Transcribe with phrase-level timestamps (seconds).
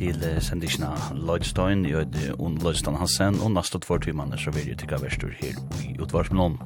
[0.00, 4.78] til sendisjona Lloydstein, jeg heter Unn Lloydstein Hansen, og nasta tvår timene så vil jeg
[4.80, 6.56] tykka verstur her i utvarsmålen.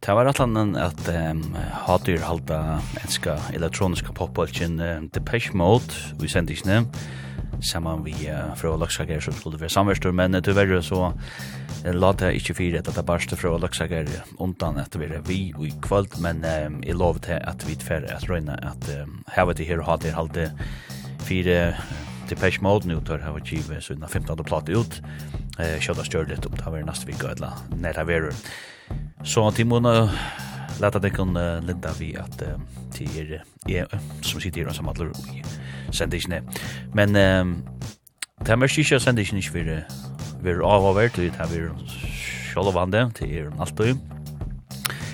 [0.00, 1.44] Det var atlanen at um,
[1.86, 6.88] hatyr halda enska elektroniska popbalkin uh, Depeche Mode i sendisjone,
[7.62, 12.14] saman vi uh, fra Laksager som skulle være samverstur, men uh, tyverre så uh, la
[12.18, 14.10] det ikke fyrir at det barste fra Laksager
[14.42, 18.10] undan at vi er vi i kvöld, men uh, jeg lov til at vi tfer
[18.10, 20.50] at røyna at uh, hevet i her og hatyr halda
[21.30, 21.76] fyrir
[22.30, 24.44] Depeche Mode nu tar hava givet sånna 15.
[24.44, 25.00] platta ut.
[25.58, 28.32] Eh shoda stör det upp där nästa vecka eller när det är
[29.24, 30.10] Så till måna
[30.80, 31.34] låta det kan
[31.66, 32.42] linda vi att
[32.92, 33.88] till er
[34.22, 35.12] som sitter och som alla
[35.92, 36.42] sender ikke
[36.94, 39.84] Men det er mest ikke sender ikke for
[40.42, 44.19] vi er avhåvert, vi er vande till er alt og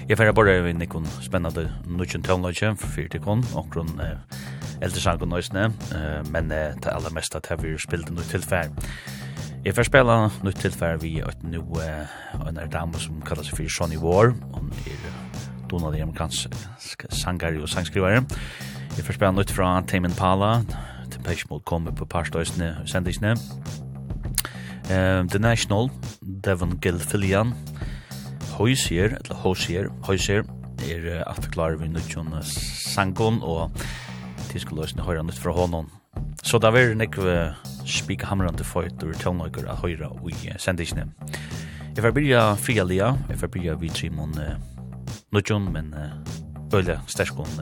[0.09, 4.37] Jeg færre bare vi nikon spennende nukjen tøvnløyke for fyrtikon, okron eh,
[4.79, 5.65] eldre sangen nøysene,
[5.97, 8.71] eh, men eh, det aller meste at vi spilte noe tilfær.
[9.65, 13.59] Jeg færre spela noe tilfær vi et nu eh, en er dame som kallar seg
[13.59, 15.11] for Sonny War, hun er
[15.73, 18.23] donald amerikansk sangare og sangskrivare.
[18.95, 20.61] Jeg færre spela noe fra Tame Impala,
[21.11, 23.34] til Peshmol kommer på parstøysene, sendisene.
[24.87, 25.91] Eh, The National,
[26.23, 27.96] Devon Gilfillian, Gilfillian,
[28.57, 30.45] Hoysier, eller Hoysier, Hoysier,
[30.89, 33.71] er at klarer vi nødtjon sangon, og
[34.49, 35.91] til skulle løsne høyre nytt fra hånden.
[36.44, 41.09] Så da vil jeg ikke spike hamrande føyt og tøvnøyker av høyre i sendisene.
[41.97, 44.33] Jeg får byrja fria lia, jeg får byrja vi tre mån
[45.33, 45.93] nødtjon, men
[46.73, 47.61] øyla sterskon,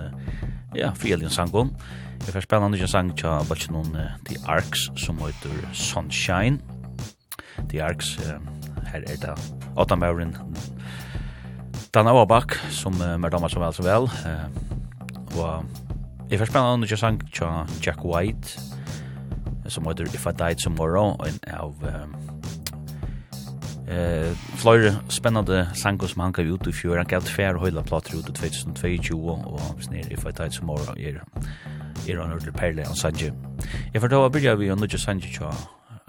[0.77, 1.75] ja, fria lia sangon.
[2.27, 3.91] Jeg får spela nødtjon sang tja bachelon
[4.29, 6.61] The Arcs, som heter Sunshine.
[7.71, 8.17] The Arcs,
[8.93, 9.35] her er det
[9.77, 10.37] Otamauren
[11.95, 14.09] Dan Auerbach, som uh, mer damer så vel så vel.
[14.27, 14.49] Uh,
[15.39, 15.65] og
[16.31, 18.61] jeg får spennende under sang til Jack White,
[19.69, 22.17] som heter If I Died Tomorrow, en av um,
[23.87, 26.97] uh, flere spennende sanger som han gav ut i fjor.
[26.97, 30.99] Han gav til fjerde høyla plater ut i 2022, og snir If I Died Tomorrow
[30.99, 31.23] er,
[32.09, 33.31] er en ordentlig perle av sanger.
[33.95, 35.55] Jeg får da begynne vi å nødja Sanji tja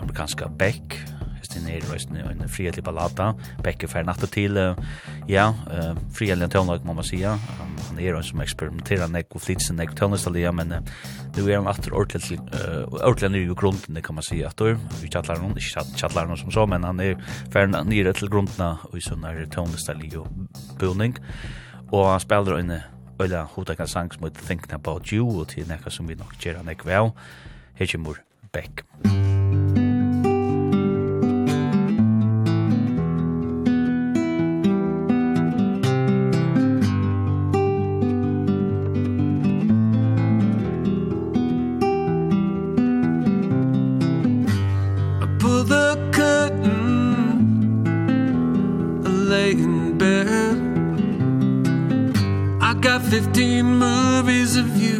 [0.01, 0.97] amerikanska Beck,
[1.55, 3.31] den er røsten en frihetlig ballata,
[3.63, 4.57] Becker fer natt til,
[5.29, 9.43] ja, uh, frihetlig tøvnlag, må man sija, um, han er en som eksperimenterer nek og
[9.43, 10.95] flitsen nek tøvnlistalia, men uh,
[11.37, 15.11] nu er han atter ordentlig, uh, ordentlig nere i grunden, kan man sija, atter, vi
[15.11, 17.15] tjallar noen, ikke tjallar noen som så, men han er
[17.53, 20.25] fer nere til grunden, og i sånn er tøvnlistalia
[20.81, 21.17] boning,
[21.91, 22.77] og han spiller en
[23.21, 26.65] øyla hodakna sang som heter Thinking About You, og til nekka som vi nok gjerra
[26.65, 27.13] nek vel,
[27.79, 28.85] her kommer Beck.
[29.05, 29.44] Mm.
[53.79, 54.99] movies of you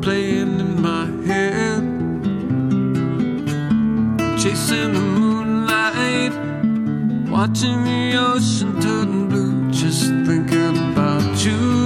[0.00, 1.82] playing in my head.
[4.40, 6.32] Chasing the moonlight
[7.30, 11.83] watching the ocean turn blue just thinking about you.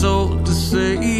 [0.00, 1.17] so to say.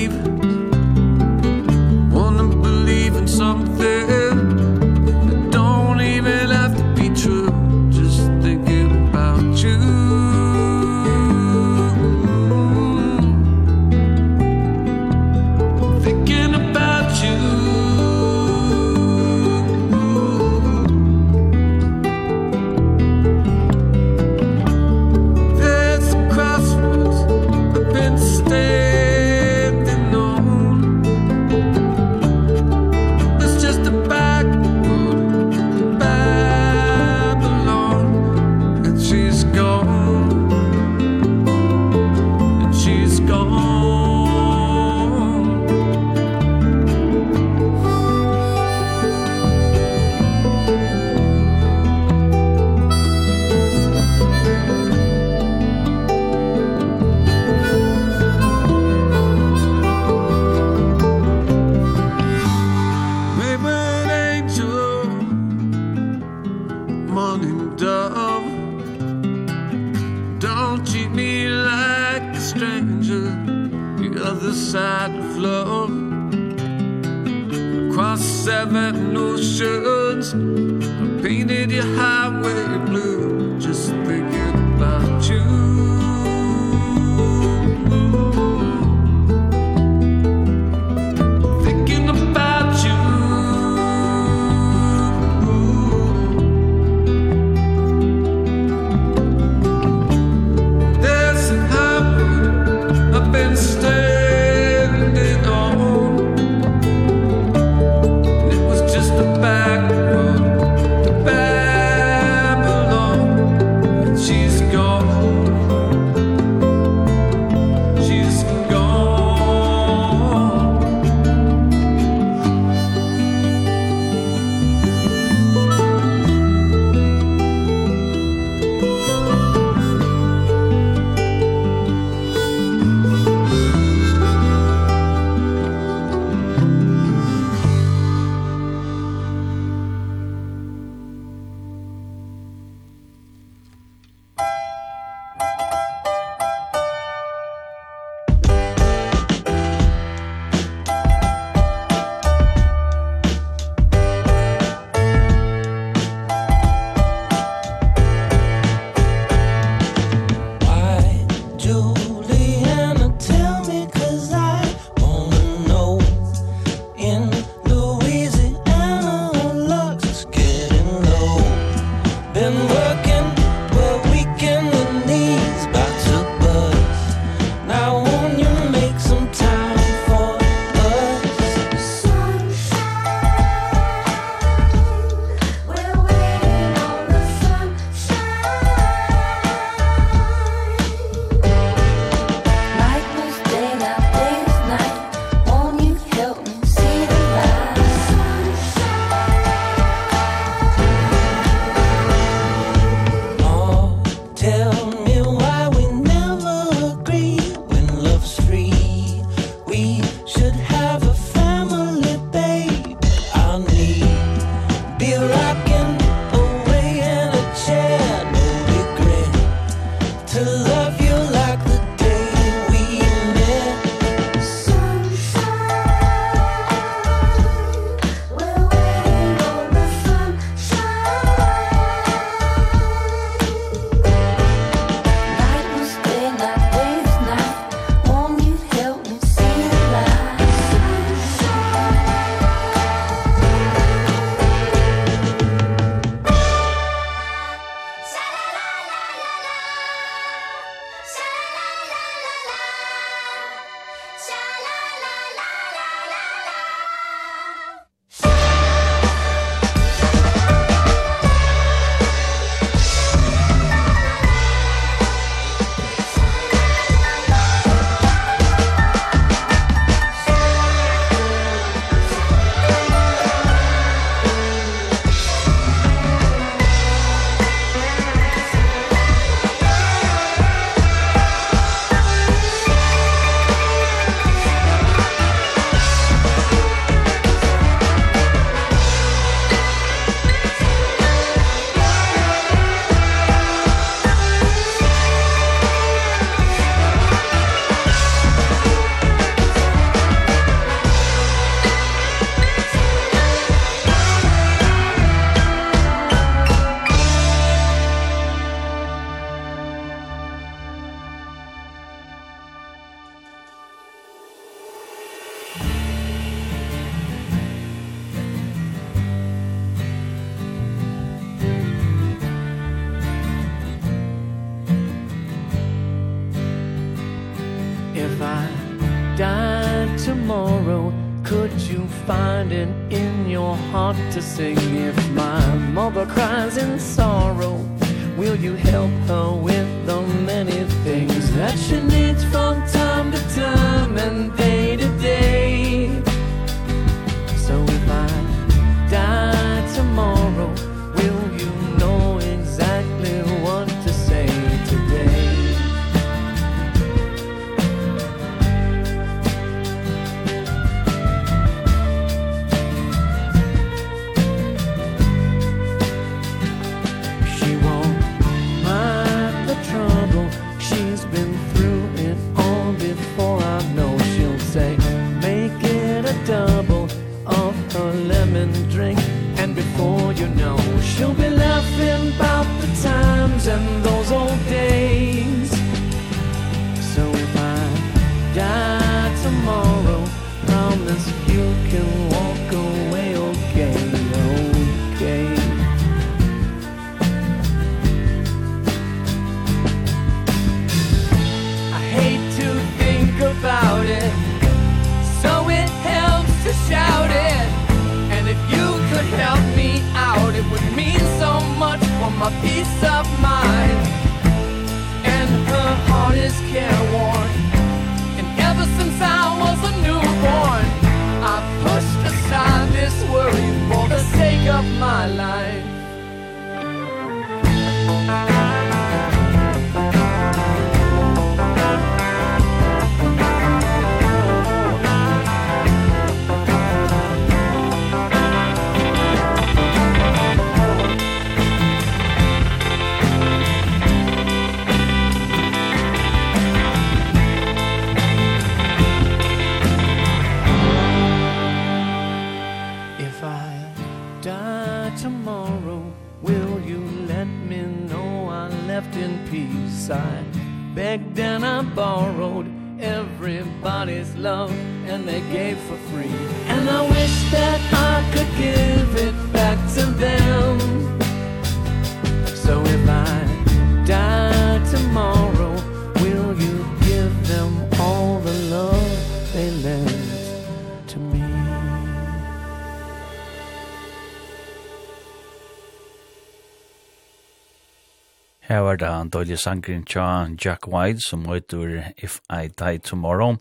[488.79, 493.39] var det en døylig sangren tja Jack White som heter If I Die Tomorrow.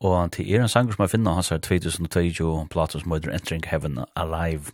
[0.00, 3.66] Og til er en sanger som jeg finner, hans sier 2022 platen som heter Entering
[3.68, 4.72] Heaven Alive.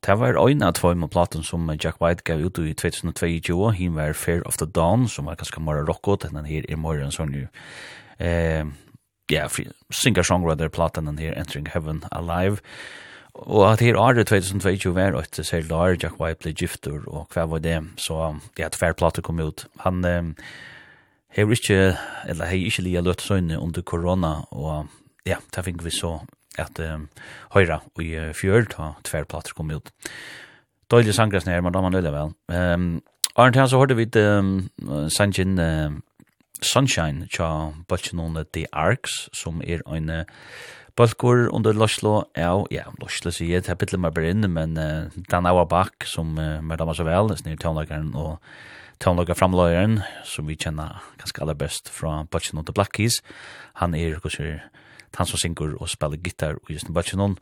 [0.00, 3.94] Det var en av tvøy med platen som Jack White gav ut i 2022, hin
[3.96, 7.02] var Fear of the Dawn, som var ganske mer rockot, enn den her er mer
[7.02, 7.46] en sånn jo.
[8.18, 8.64] Eh,
[9.28, 9.48] ja,
[9.92, 12.62] singer-songwriter platen den her Entering Heaven Alive.
[13.36, 17.44] Og at her året 2022 var et særlig år, Jack White ble gifter, og hva
[17.50, 19.66] var det, så det er et færplate kom ut.
[19.84, 20.32] Han eh,
[21.36, 21.96] har ikke,
[22.28, 24.88] eller har ikke lia løtt søgne under korona, og
[25.28, 26.18] ja, det fikk vi så
[26.58, 26.96] at eh,
[27.52, 29.92] høyra i fjør, da tverrplater kom ut.
[30.90, 32.34] Døylig sangresen her, men da man nøyla vel.
[32.48, 33.02] Um,
[33.36, 34.68] Arne her så hørte vi um,
[35.12, 35.96] sangen uh,
[36.62, 40.22] Sunshine, tja Bøtjenone The Arcs, som er en uh,
[40.96, 45.12] Balkor under Loslo, ja, ja, Loslo sier, det er bittelig mer bare inne, men uh,
[45.28, 48.38] Dan Awa Bak, som uh, mer damer så vel, snir tøvnlageren og
[49.04, 53.20] tøvnlagerframlageren, som vi kjenner ganske aller best fra Bachelon til Black Keys,
[53.82, 54.64] han er, hva sier,
[55.16, 57.36] han som synger og spiller gitar og just Bachelon,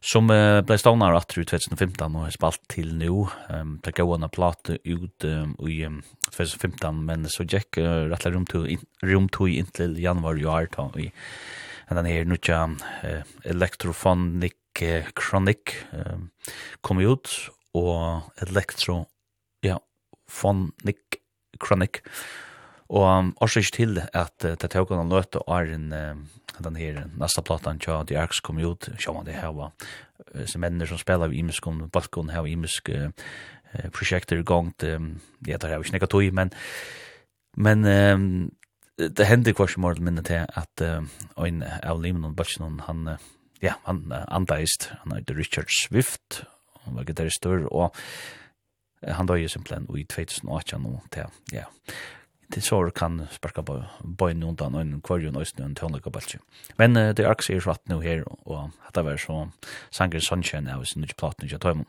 [0.00, 4.26] som uh, ble stavnar atter 2015 og har spalt til nå, Um, det gav henne
[4.32, 6.00] plate ut um, i um,
[6.32, 10.88] 2015, men så gikk uh, rett og til, rom til inntil januar i år, da,
[10.98, 11.12] i
[11.88, 16.30] and den her nutja uh, Electrophonic uh, Chronic um,
[16.82, 17.30] kom ut,
[17.76, 19.04] og Electro,
[19.64, 19.78] ja,
[20.28, 21.20] Phonic
[21.62, 22.02] Chronic,
[22.88, 26.16] og um, årsøk til at uh, det tok han løte er en uh,
[26.62, 29.72] den her neste platan tja The Arcs kom ut, sjå man det her var
[30.34, 33.10] uh, som mennene som spiller i imisk om balkon her, imisk uh,
[33.92, 36.52] projekter i gang, ja, det har jeg ikke nekka tog, men
[37.56, 38.24] men um,
[38.98, 41.04] det hände kvar som mål minne til at uh,
[41.46, 43.16] en av Lemon Butchnon han
[43.62, 46.44] ja han andaist han heter Richard Swift
[46.86, 47.96] han var gitaristor, og
[49.02, 51.66] uh, han døde simpelthen i 2008 nå til, ja,
[52.52, 53.80] til så kan sparka på
[54.18, 56.40] bøyen undan og en kvarjon og en tøvnlig og balsje.
[56.78, 59.46] Men uh, det er akkurat så nå her, og dette var så
[59.90, 61.88] sanger Sunshine av sin nye platen til Tøymon.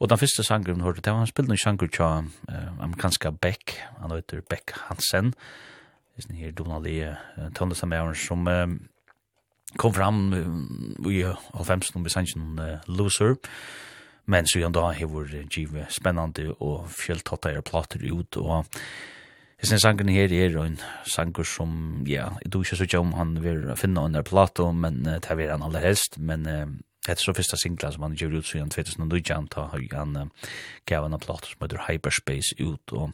[0.00, 4.16] Og den første sangeren hørte til, han spilte noen sanger til uh, amerikanska Beck, han
[4.16, 5.34] heter Beck Hansen,
[6.16, 7.16] Det är här Donald Lee,
[7.54, 8.48] Tönne Samaren som
[9.76, 10.34] kom fram
[11.10, 11.22] i
[11.54, 13.36] halvfemsen om besannsjen Loser,
[14.24, 18.68] men så igjen da har vært givet spennende og fjelltatt er plater ut, og
[19.62, 21.74] jeg synes sangen her er en sanger som,
[22.06, 25.30] ja, jeg tror ikke så ikke om han vil finne under plato, men uh, det
[25.30, 26.44] er han aller helst, men
[27.02, 30.50] Det er så første singla som han gjør ut siden 2019, da har han uh,
[30.86, 33.10] gav en plato som heter Hyperspace ut, og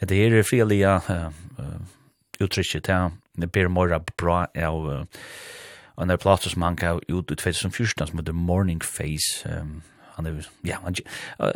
[0.00, 1.00] det er frilige
[2.40, 5.06] uttrykket til Per Mora bra av
[5.96, 9.44] en der plass som han gav ut i 2014 som heter Morning Face.
[9.48, 9.82] Um,
[10.16, 10.96] han er, ja, han,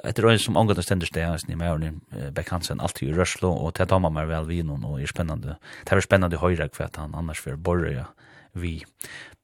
[0.04, 3.74] etter øyne som omgående stender steg, han er med Beck Hansen, alltid i Røslo, og
[3.76, 5.56] til damer meg vel vi noen, og er spennende,
[5.88, 8.04] det er spennende høyre hva han annars vil borre, ja,
[8.52, 8.82] vi.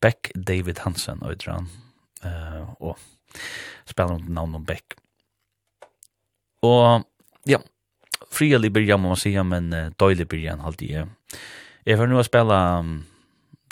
[0.05, 1.71] Beck David Hansen, øyder han,
[2.25, 3.00] uh, og
[3.88, 4.99] spiller under navn om Beck.
[6.64, 7.07] Og,
[7.49, 7.62] ja,
[8.28, 11.09] fria liberian må man säga, men uh, døylig byrjan halte jeg
[11.87, 13.04] Jeg får nå spille um,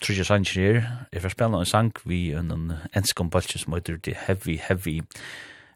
[0.03, 0.81] Trudja Sanchez her.
[1.13, 5.01] Jeg får spille en sang vi en enskom balkje som heter The Heavy Heavy.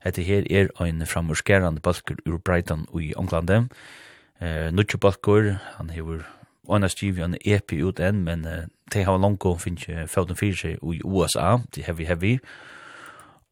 [0.05, 3.67] Etter her er en framurskerande balker ur Brighton i Ånglande.
[4.41, 6.24] Eh, Nutjo balker, han hever
[6.67, 10.55] Oina Stevie en EP ut enn, men uh, de har langko finnes ikke fjorden fyrir
[10.55, 12.38] seg i USA, The Heavy Heavy.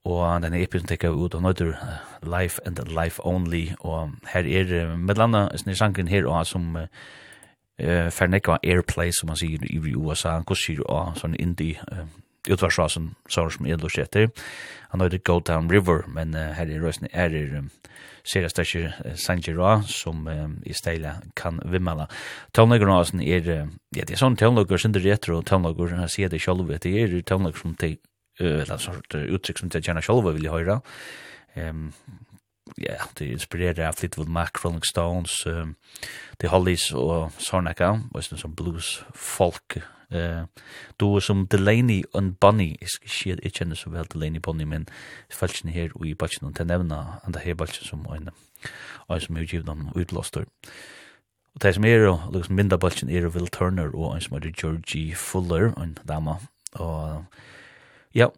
[0.06, 3.72] Og den EP som tekker ut av nøyder uh, Life and Life Only.
[3.80, 6.86] Og her er uh, med landa, sånn er sangen her og som uh,
[7.78, 11.80] eh för nekva airplay som man ser i USA och kus ju ah sån indie
[12.48, 14.30] utvarsasen så som är då sätter
[14.90, 17.64] han har go down river men här i rösten är det
[18.24, 20.28] seriöst där San Gera som
[20.66, 22.08] i stela kan vimmala
[22.52, 26.68] tonlagrasen är ja det är sån tonlager som det retro tonlager han ser det själv
[26.68, 27.98] det är tonlager som det till
[28.40, 30.82] eller sort uttryck som det gärna själva vill höra
[31.54, 31.92] ehm
[32.78, 35.76] ja, det inspirerer av Fleetwood Mac, Rolling Stones, um,
[36.40, 39.80] The Hollies og Sarnaka, og sånn som blues, folk,
[40.12, 40.44] eh,
[40.98, 44.88] då som Delaney and Bunny, jeg, skal ikke jeg kjenner så vel Delaney Bunny, men
[45.32, 48.30] falskene her og i balsen, og til nevna, han det her balsen som en,
[49.08, 50.46] og som er utgivet om utlåster.
[51.56, 54.52] Og det som er, og liksom mindre balsen er Will Turner, og en som er
[54.52, 56.40] Georgie Fuller, en dama,
[56.74, 57.26] og
[58.16, 58.30] ja,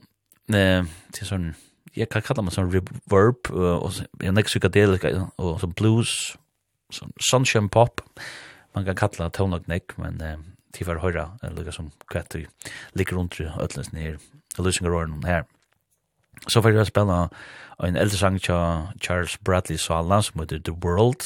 [0.54, 1.50] eh, til sånn,
[2.00, 6.38] jag kan kalla mig sån reverb och en psykedeliska och så blues
[6.90, 8.02] sån sunshine pop.
[8.74, 10.40] Man kan kalla tonlag neck men eh,
[10.72, 12.48] till för höra eller som kvätter
[12.92, 14.20] ligger runt i öllens ner
[14.58, 15.46] lösningar och här
[16.48, 17.30] så får jag spela
[17.78, 18.54] en äldre sång till
[19.02, 21.24] Charles Bradley Sala som heter The World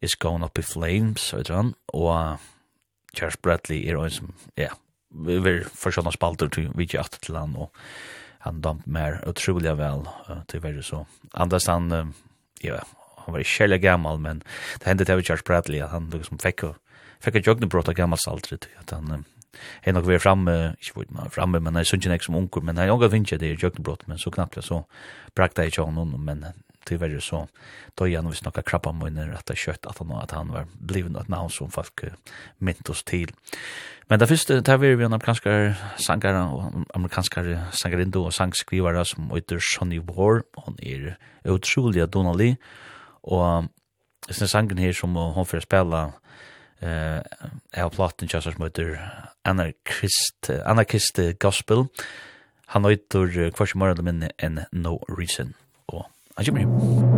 [0.00, 2.38] is going up in flames och sån och
[3.14, 4.70] Charles Bradley är en som ja
[5.26, 7.76] vi vill försöka spalta till vi gick till han och
[8.42, 11.06] han damp mer otroliga väl uh, tyvärr så.
[11.32, 12.06] Anders han, uh,
[12.60, 12.82] ja,
[13.16, 14.42] han var ikke gammal men
[14.78, 16.60] det hände til Charles Bradley at han liksom fick
[17.20, 19.18] fick ett jogna brott av gammalsaltret att han uh,
[19.82, 22.76] är nog väl framme, inte vet man framme men han är sånt som ung men
[22.76, 24.84] jag vet inte det är jogna brott men så knappt så
[25.34, 26.46] brakta i honom men
[26.84, 27.48] tyvärr så
[27.94, 31.16] då igen vi snackar krabba när att det kött att han att han var blivit
[31.16, 32.00] ett namn som folk
[32.58, 33.32] mint oss till.
[34.06, 39.30] Men det första där vi vi en amerikanska sångare och amerikanska sangarinda och sångskrivare som
[39.30, 42.56] heter Sonny War hon är otroligt Donnelly
[43.22, 43.64] och
[44.30, 46.12] sen sangen här som hon får spela
[46.80, 47.20] eh
[47.78, 48.98] uh, platten just as mother
[49.44, 51.86] Anarchist Anarchist Gospel.
[52.66, 55.54] Han heter kvartsmål eller minne en No Reason.
[55.88, 57.11] Og Han kommer hjem.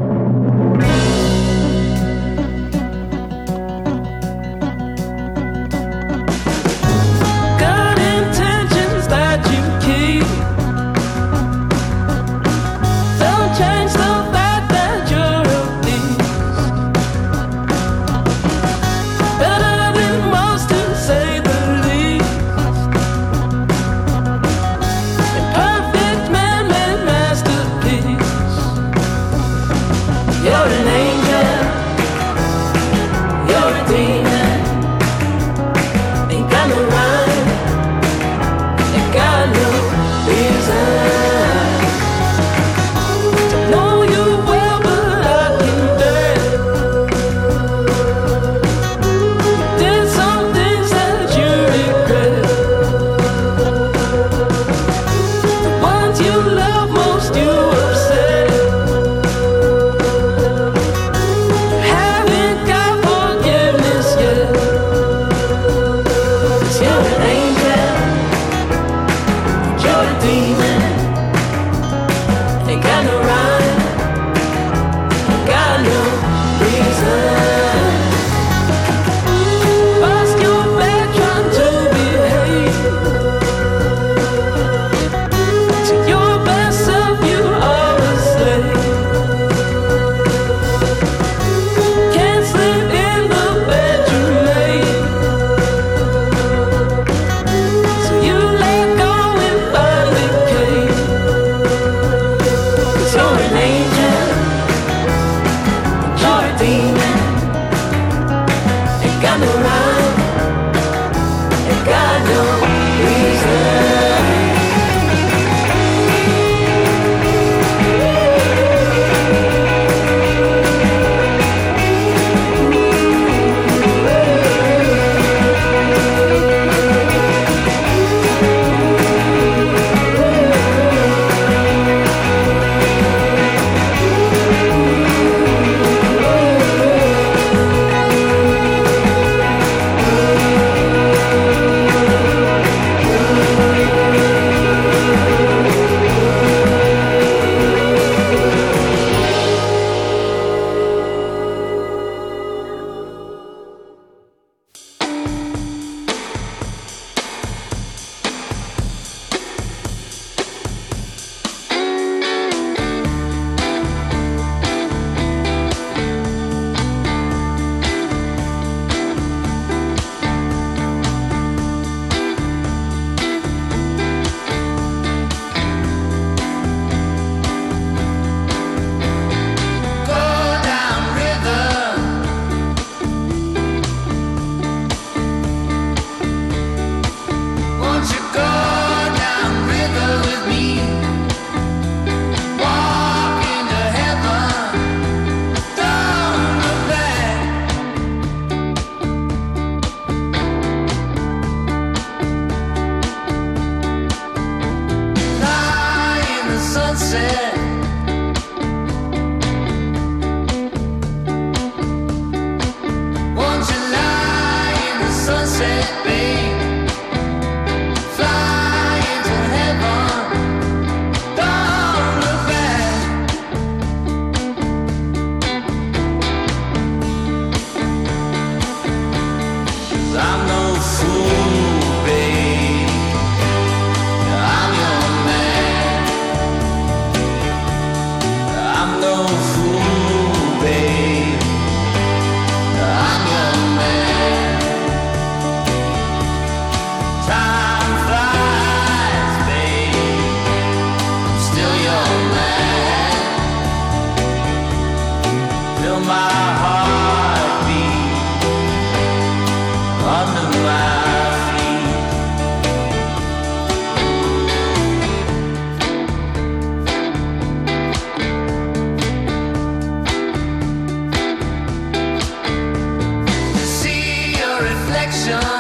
[275.05, 275.54] direction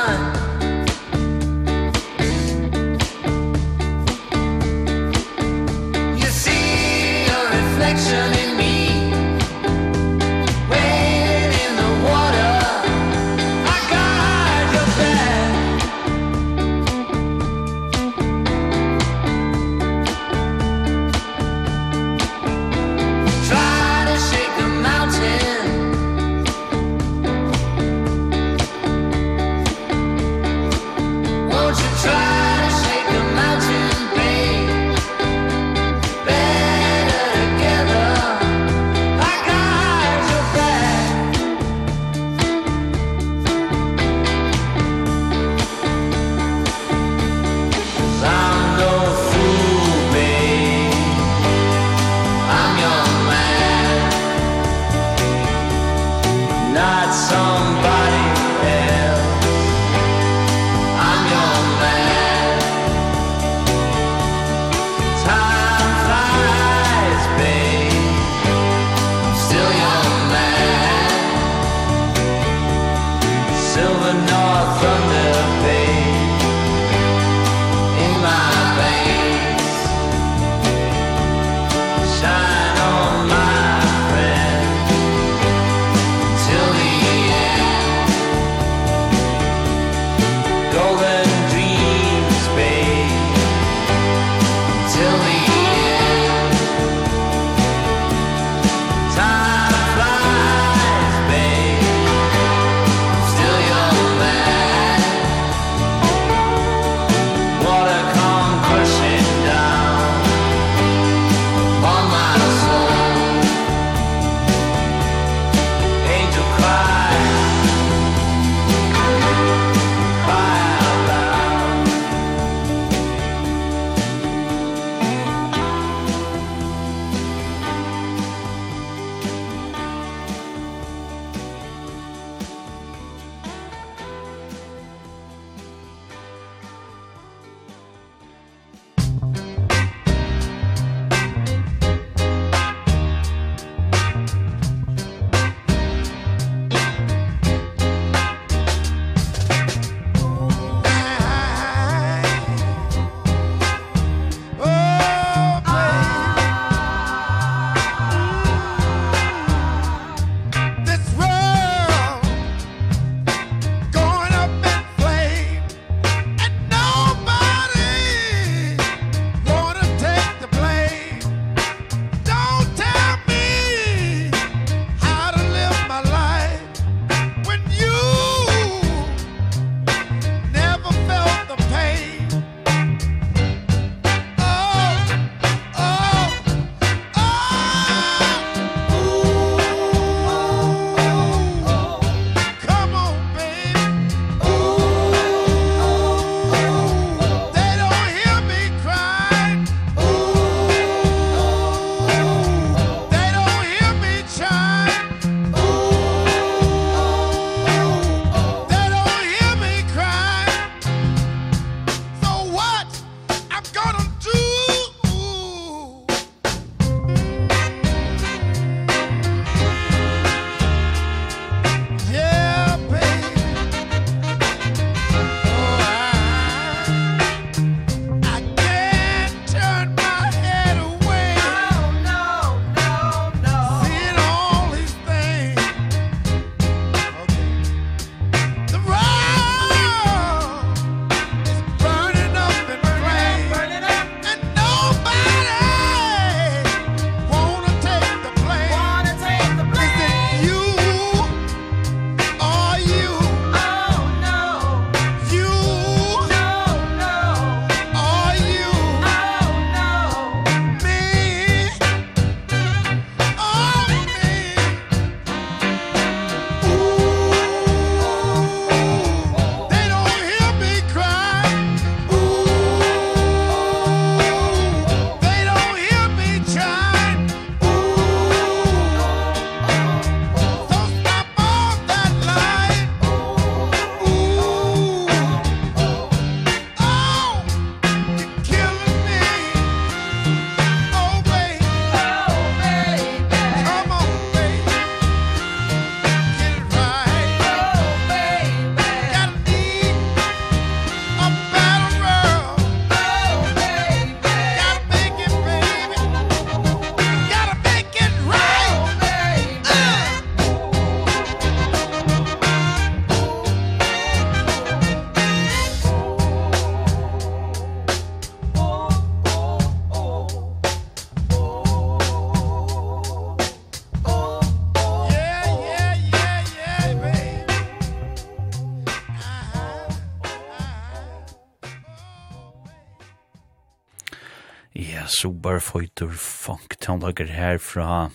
[335.44, 336.78] Barefooter Funk.
[336.80, 338.10] Tonlager her fra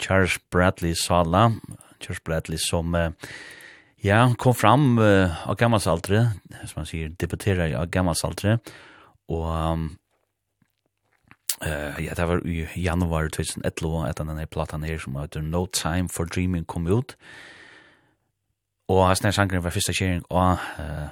[0.00, 1.50] Charles Bradley Sala.
[2.00, 3.10] Charles Bradley som uh,
[4.00, 6.24] ja, kom fram uh, av gammalsaltre,
[6.64, 8.56] som man sier, debuterer av gammalsaltre,
[9.30, 9.86] og um,
[11.60, 16.08] uh, ja, det var i januar 2011 etter denne platan her som heter No Time
[16.08, 17.16] for Dreaming kom ut,
[18.90, 21.10] og hans nær sangren var første kjering av uh,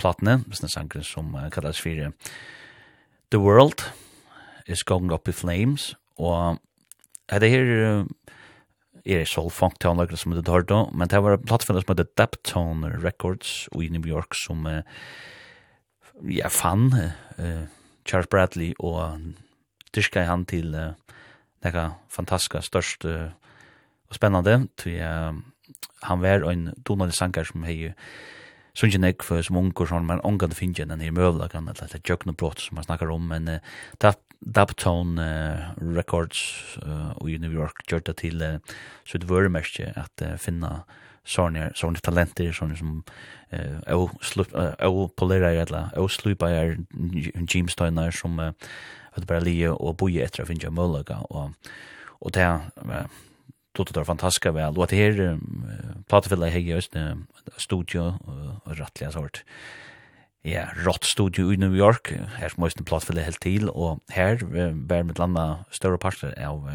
[0.00, 2.16] platene, hans nær sangren som kallas for
[3.32, 3.84] The World,
[4.66, 6.58] is going up in flames, og
[7.28, 8.04] er det her
[9.04, 12.10] er soul funk toner som det har då, men det var en plattform som heter
[12.16, 14.82] Deptone Records i New York som uh,
[16.22, 16.92] ja, fann
[17.38, 17.66] uh,
[18.06, 19.18] Charles Bradley og
[19.94, 20.94] dyrka han til uh,
[21.64, 23.32] nekka fantastiska, størst uh,
[24.08, 25.34] og spennande, til uh,
[26.02, 27.92] han var en donald sanger som hei
[28.74, 31.76] så nek for som unger sånn, men unger det finnes den her møvla kan det
[31.80, 36.40] lette jøknobrott som man snakkar om, men uh, Daptone uh, Records
[36.82, 38.58] uh, i New York gjør det til uh,
[39.04, 40.80] så det var mest at uh, finne
[41.22, 42.96] sånne, sånne talenter, sånne som
[43.52, 46.78] avpolera uh, eller avslupa er
[47.70, 48.50] Steiner som uh,
[49.28, 51.52] bare lie og boje etter å finne møvla og,
[52.24, 53.04] og det uh,
[53.72, 54.78] tog det fantastiska väl.
[54.78, 55.38] Och att det här
[56.08, 56.94] platefilla här just
[57.56, 58.18] studio
[58.64, 59.44] och rattliga sort.
[60.42, 62.12] Ja, Rott studio i New York.
[62.34, 63.68] Här måste en platefilla helt till.
[63.68, 64.36] Och här
[64.72, 66.70] bär med landa större parter av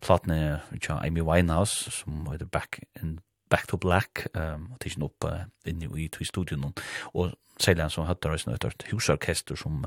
[0.00, 5.24] platene av Amy Winehouse som heter Back in Back to Black um, och tisjen upp
[5.24, 6.72] uh, inne i, i studion.
[7.00, 9.86] Och säljan som hade det ett husorkester som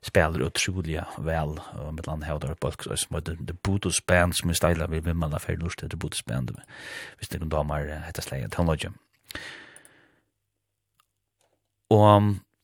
[0.00, 4.50] spelar otroliga väl och med land hade bulk så som det det Buddhas band som
[4.50, 6.60] är ställa vid Vimla för lust det Buddhas band.
[7.18, 8.94] Visst det kan då mer heter släga tonlogen
[11.90, 12.22] och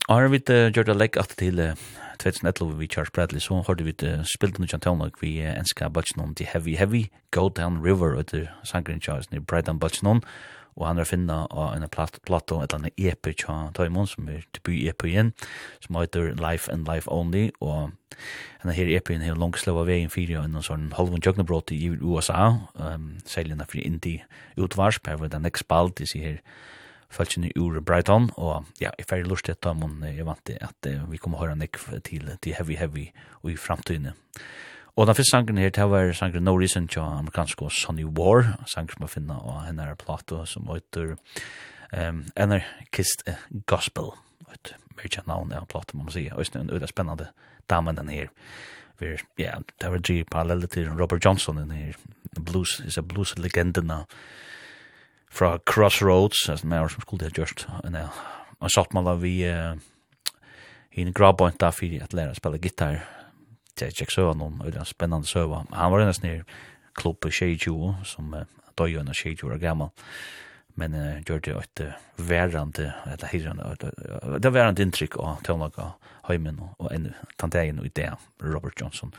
[0.08, 1.74] Har vi det gjort det lägg till
[2.18, 6.34] 2011 vi Charles Bradley så har vi det spelat nu chantel vi enska butch non
[6.34, 10.20] the heavy heavy go down river at the Sangrin Charles near Brighton butch non
[10.74, 14.28] og han er finna av en platt plato et eller annet epi tja Taimon, som
[14.28, 15.32] er tilby EP igjen,
[15.84, 17.92] som heter Life and Life Only, og
[18.62, 22.54] henne her epi en her av veien fyrir og en sånn halvun tjøknebrot i USA,
[22.74, 24.16] um, særlig enn fri indi
[24.56, 26.40] utvarsp, her var den ekspalt, jeg sier her,
[27.14, 31.20] Fölkjene ur Brighton, og ja, jeg færre lurt etter, men jeg vant til at vi
[31.22, 33.04] kommer å høre nek til, til Heavy Heavy
[33.44, 34.16] og i framtiden.
[34.96, 38.44] Og den første sangen her, det var sangen No Reason til amerikansk og Sonny War,
[38.70, 41.16] sang som jeg finner av henne her plato som heter
[41.90, 43.24] um, Anarchist
[43.66, 44.12] Gospel,
[44.54, 47.26] et mer kjent navn av plato, må man sige, og det er en spennende
[47.70, 48.30] damen den her.
[49.00, 51.98] Vi, ja, det var tre paralleller til Robert Johnson den her,
[52.38, 54.04] blues, is a blues legendena
[55.26, 57.66] fra Crossroads, som er som skulle ha gjort,
[58.60, 59.74] og satt man da vi, uh,
[60.94, 63.02] i en gravbøynt da for at lære å spille gitar,
[63.74, 65.70] det er ikke søvann om, det er spennende søvann.
[65.74, 66.44] Han var en sånn
[66.94, 68.46] klubb i Sheiju, som uh,
[68.78, 69.90] døg under Sheiju var gammel,
[70.78, 71.82] men uh, gjør det et
[72.18, 75.92] verrande, eller hirrande, det var verrande inntrykk av Tøvnaga
[76.28, 78.08] Høymen og og en tantegen og idé,
[78.42, 79.12] Robert Johnson.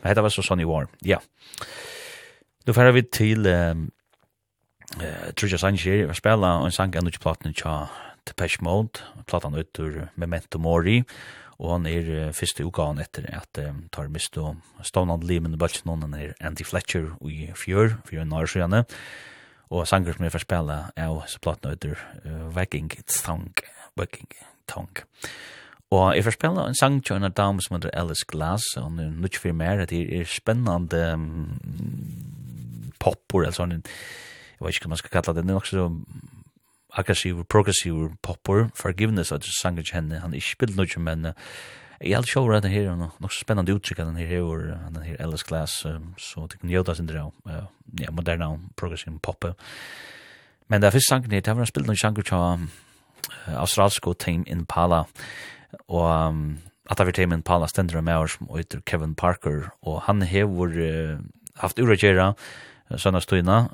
[0.00, 1.18] Men dette var så sånn i år, ja.
[2.66, 3.88] Nå færer vi til um,
[5.00, 7.88] uh, Trudja Sanger, vi spela en sang enn utplaten til
[8.28, 11.06] Depeche Mode, platan utur Memento Mori, og
[11.62, 15.60] og han er uh, første utgaven etter at um, tar mist og stånand limen i
[15.60, 18.82] bøtjen og han er Andy Fletcher i fjør, fjør en år siden,
[19.72, 21.94] og sanger som er for spille er jo så platen etter
[22.26, 23.52] uh, Viking Tang,
[23.98, 24.34] Viking
[24.68, 24.90] Tang.
[25.92, 28.98] Og jeg får spille en sang til en dame som heter Alice Glass, og han
[28.98, 31.58] er nødt for mer, det er spennende um,
[32.98, 35.88] popper, eller sånn, jeg vet ikke hva man skal kalla det, det er nok så
[36.98, 41.32] aggressiv, progressiv popper, forgiveness, at sanger henne, han er ikke spilt noe, men
[42.02, 45.20] jeg har sjåret det her, er noe spennende uttrykk at denne her, er denne her
[45.22, 45.84] Ellis Glass,
[46.18, 47.32] så det kan gjøre det sin drøm,
[48.00, 49.54] ja, moderne, progressiv popper.
[50.68, 52.68] Men det er første sanger her, det har han spilt noe sanger til
[53.54, 55.04] australsko Tame Impala,
[55.88, 56.08] og
[56.90, 60.50] at det er Tame Impala stender med oss, som heter Kevin Parker, og han har
[61.62, 62.32] haft ura gjøre,
[62.96, 63.68] Sønna Støyna,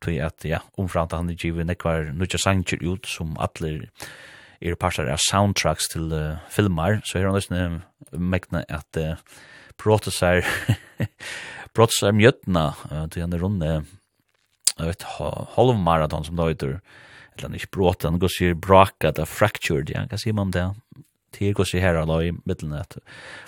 [0.00, 3.86] tog at, ja, omframt han givet nekvar nukja sanger ut som atler
[4.60, 7.80] er parter av soundtracks til uh, filmar, så er han nesten
[8.12, 9.16] mekna at uh,
[9.80, 10.44] protesar
[11.76, 13.70] protesar mjøtna uh, til han er runde
[14.80, 15.04] jeg vet,
[15.56, 16.78] halvmarathon som da heter,
[17.34, 20.54] eller han ikke bråte, han går sier braka, det er fractured, ja, hva sier man
[20.56, 20.70] det?
[21.36, 22.96] Det går sier her, i middelen, at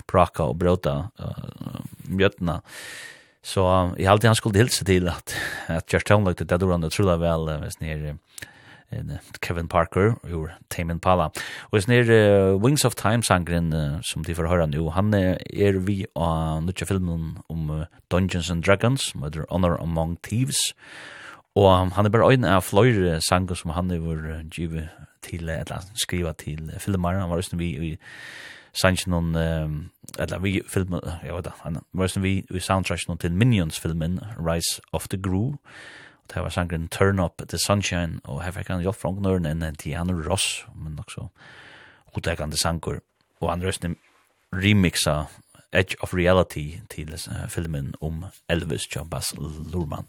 [0.09, 2.93] braka og bråta uh, mjøtna uh,
[3.43, 3.61] Så
[3.97, 5.35] jag alltid han skulle hilsa till att
[5.67, 8.17] att Josh Town looked at that around the true väl vis ner
[9.41, 11.31] Kevin Parker ur Tame Impala.
[11.71, 14.89] Og is near uh, Wings of Time sangren uh, som de får höra nu.
[14.89, 19.45] Han uh, er vi av uh, nutja filmen om uh, Dungeons and Dragons, som heter
[19.49, 20.73] Honor Among Thieves.
[21.55, 24.87] Og um, han er bare øyne av fløyre sanger som han er vår uh, give
[25.21, 27.19] til, uh, eller skriva til uh, filmer.
[27.19, 27.97] Han var også vi i
[28.73, 29.35] sanns noen,
[30.19, 35.07] eller vi filmen, jeg vet da, var vi i soundtrack noen til Minions-filmen, Rise of
[35.13, 35.53] the Gru,
[36.23, 39.45] og det var sangren Turn Up the Sunshine, og her fikk han hjelp fra ungdøren
[39.45, 41.27] enn en Tiana Ross, men også
[42.15, 43.01] hodekande sanger,
[43.41, 43.95] og han røstene
[44.53, 45.25] remixa
[45.73, 49.33] Edge of Reality til uh, filmen om Elvis tja Bas
[49.73, 50.05] Lurman.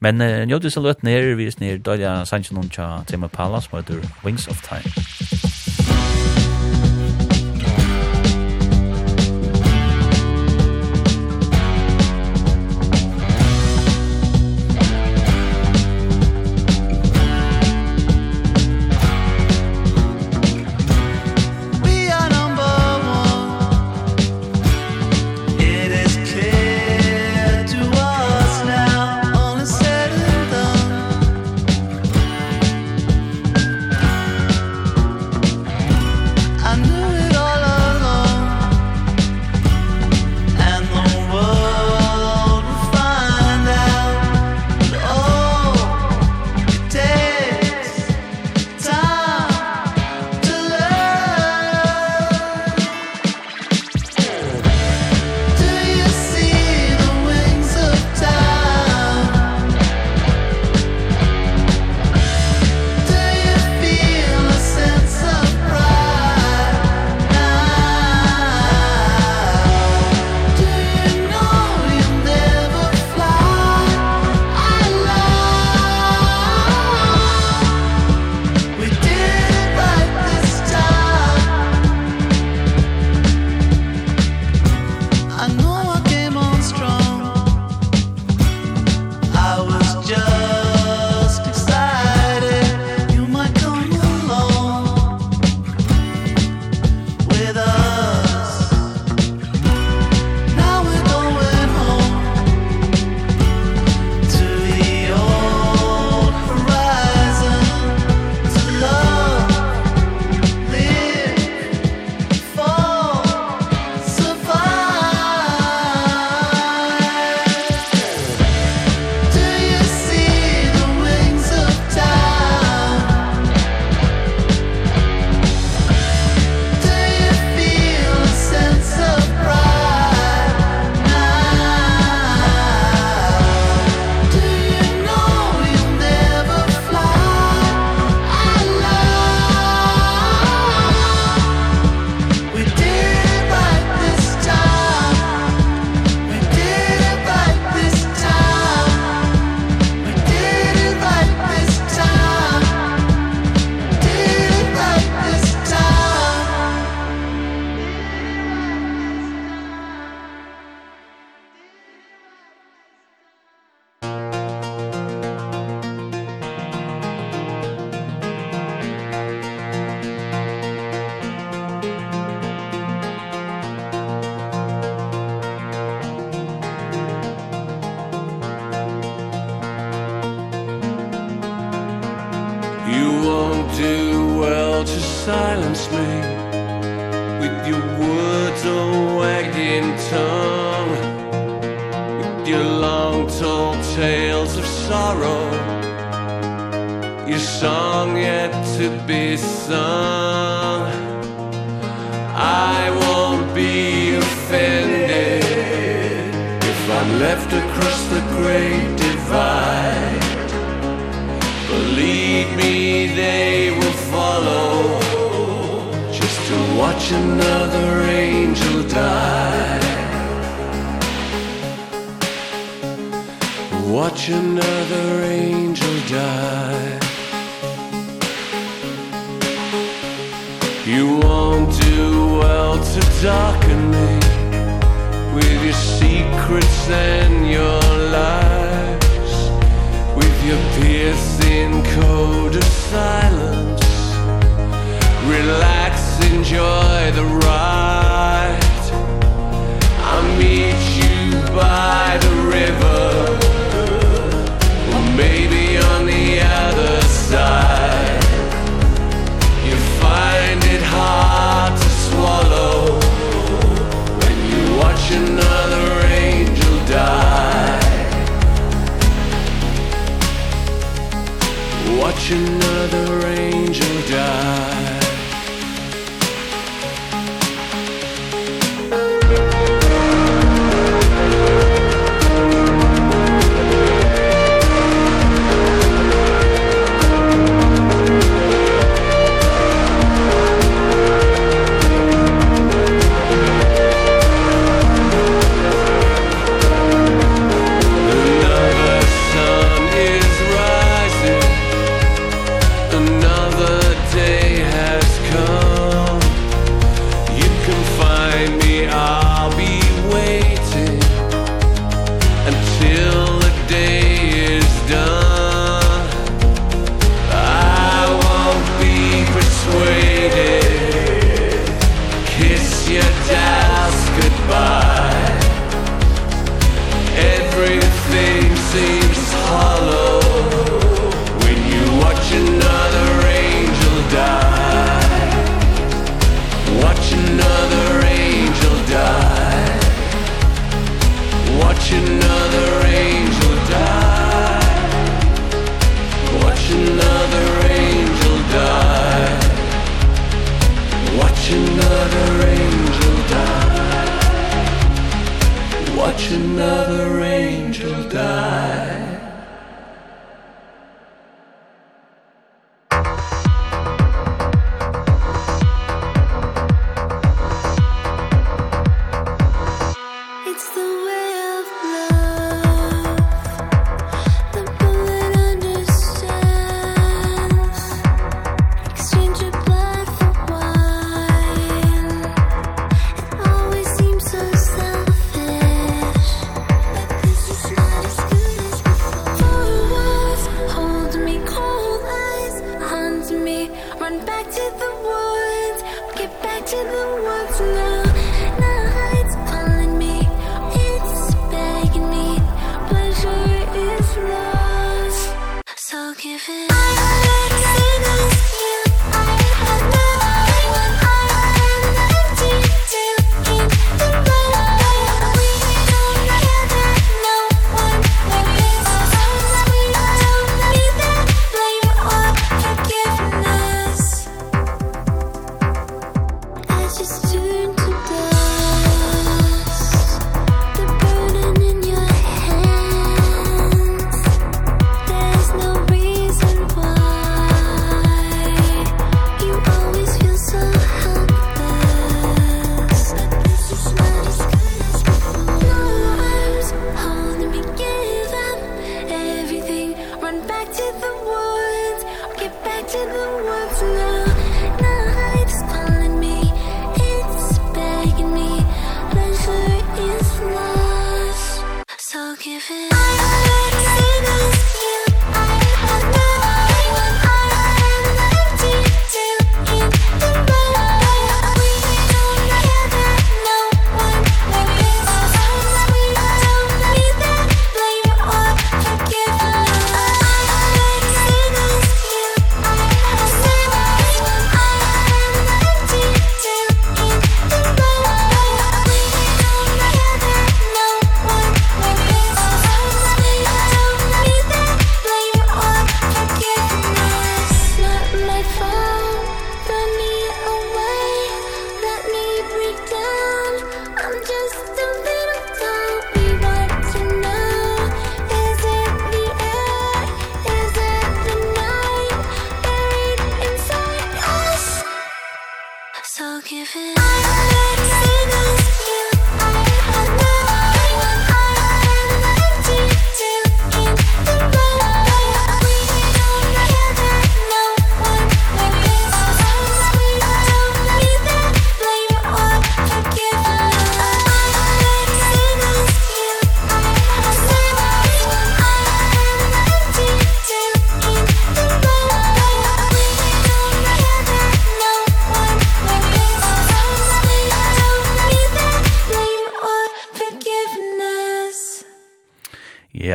[0.00, 3.78] Men uh, njødvis er løtt nere, vi er nere døyla sannsjonen tja Tema Pala, som
[3.78, 5.49] heter Wings of Time.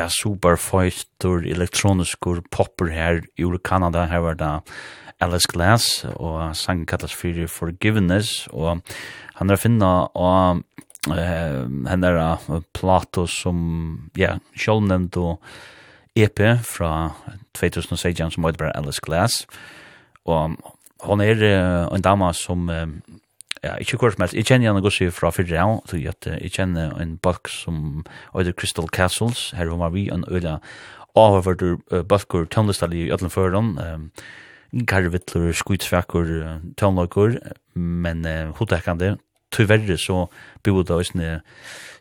[0.06, 4.52] ja, super feistur elektroniskur popper her ur Kanada, her var da
[5.24, 8.84] Alice Glass, og sang kallas fyrir Forgiveness, og
[9.40, 10.62] han er finna av
[11.06, 12.40] eh hennara
[12.74, 15.40] plato som ja sjálvnemnd og
[16.16, 17.12] EP fra
[17.54, 19.46] 2016 som heter Alice Glass.
[20.26, 20.56] Og
[21.06, 23.02] hon er uh, en dama som um,
[23.66, 24.38] ja, ikke hvor som helst.
[24.38, 28.06] Jeg kjenner gjerne gossi fra fyrre av, så jeg jeg kjenner en bak som
[28.38, 30.60] øyder Crystal Castles, her hun var vi en øyla
[31.16, 33.78] avhverdur bakker tøvnlistalli i ødlen føren,
[34.88, 37.38] karvittler, skuitsvekker, tøvnløkker,
[37.76, 39.16] men uh, hodekkande,
[39.56, 40.26] tyverre så
[40.64, 41.40] bor det også en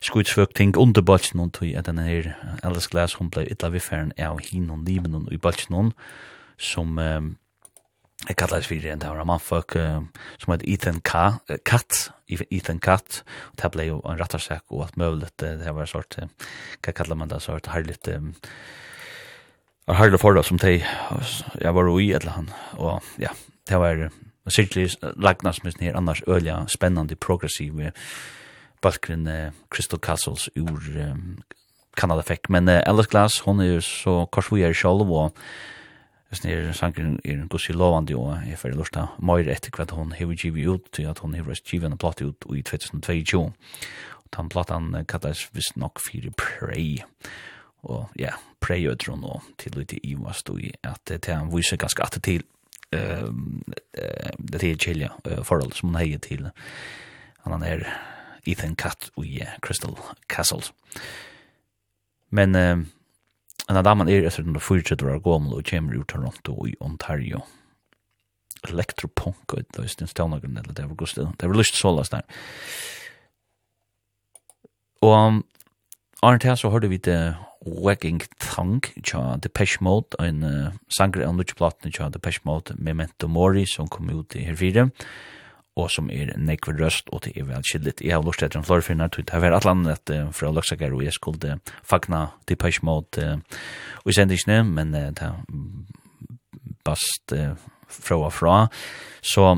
[0.03, 4.13] skuitsvøk ting under balsen og tog at denne her Alice Glass, hun ble ytla vifferen
[4.19, 5.93] av hin og liven i balsen
[6.59, 6.99] som
[8.29, 10.09] jeg kallar det fyrir en det var en mannfolk um,
[10.41, 13.23] som heter Ethan K, uh, Katt, Ethan Katt,
[13.53, 17.33] og det blei jo en rattarsak og alt møvlet, det var sort, hva kallar man
[17.33, 18.33] det, sort herligt, um,
[19.91, 22.49] herlig forra som de, jeg var ui, eller han,
[22.79, 23.35] og ja,
[23.69, 24.07] det var
[24.49, 27.93] sikkert lagnarsmist her, annars øyla spennande, progressive,
[28.85, 31.39] balkrin uh, Crystal Castles ur um,
[31.97, 35.45] Kanada fikk, men uh, Alice Glass, hon er jo så korsvujer sjolv, og
[36.35, 40.15] Sen er sangen er en gussi lovandi og jeg fyrir lusta meir etter hva hon
[40.19, 44.49] hever givet ut til at hon hefur givet en platt ut i 2022 og den
[44.51, 47.05] platan kallas visst nok fyrir Prey.
[47.87, 51.53] Og ja, Prey øtron og til ut i Iva stod i at det er en
[51.55, 52.43] vise ganske at til
[52.95, 55.09] det er kjelja
[55.43, 56.51] forhold som hun heier til.
[57.43, 57.83] Han er
[58.47, 59.27] Ethan Catt og
[59.63, 59.97] Crystal
[60.29, 60.73] Castles.
[62.31, 62.55] Men
[63.71, 67.41] En av damen er etter den fyrtjøtter av gommel og kommer ur Toronto i Ontario.
[68.69, 71.31] Elektropunk, og det er den stånagrunnen, eller det var god stil.
[71.41, 72.25] Det var lyst sålas der.
[75.05, 75.43] Og
[76.25, 81.37] Arne Thea så hørte vi det Wagging Thang, tja Depeche Mode, en uh, sanger av
[81.37, 84.91] Nutsjeplaten, tja Depeche Mode, Memento Mori, som kom ut i herfire.
[84.91, 84.93] Og
[85.77, 88.03] og som er nekve røst, og det er vel kjellit.
[88.05, 91.03] Jeg har lust etter en florfinnar, tog det var atlan at uh, fra Løksager og
[91.03, 93.39] jeg skulle fagna til Peshmod uh,
[94.05, 95.33] og i sendisene, men uh, det
[96.87, 97.57] bast uh,
[97.89, 98.57] fra og fra.
[99.23, 99.57] Så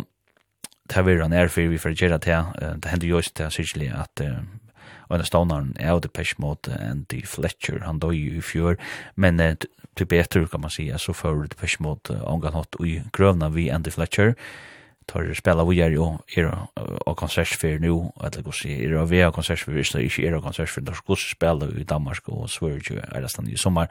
[0.86, 3.58] det har vært en erfyr vi fyrir gjerra til, uh, det hender jo også til
[3.58, 4.40] sykelig at uh,
[5.06, 8.74] og en av stånaren er av Depeche Mode, Andy Fletcher, han døg i fjør,
[9.14, 9.52] men uh,
[9.96, 13.68] til betur kan man si, så fyrir Depeche Mode uh, omgang hatt i grøvna vi
[13.70, 14.34] Andy Fletcher,
[15.08, 16.50] tar spela vi er jo er
[17.06, 20.02] og konsert for nu eller gå se er og vi er konsert for hvis det
[20.02, 23.56] ikke er konsert for der skulle spela i Danmark og Sverige er det stand i
[23.56, 23.86] sommar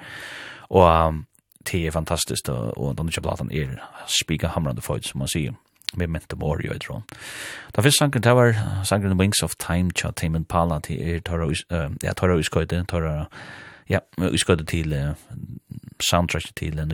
[0.69, 1.25] og um,
[1.71, 5.53] det er fantastiskt og, og den ikke platan er spika hamrande fight som man sier
[5.97, 7.03] med Mente mor jo Edron.
[7.75, 8.53] Da fyrst sangen, det var
[8.83, 11.47] sangen Wings of Time, tja Tame Impala, til er tåra,
[12.03, 13.27] ja, tåra uskøyde, tåra,
[13.89, 15.15] ja, uskøyde til uh,
[16.09, 16.91] soundtrack til den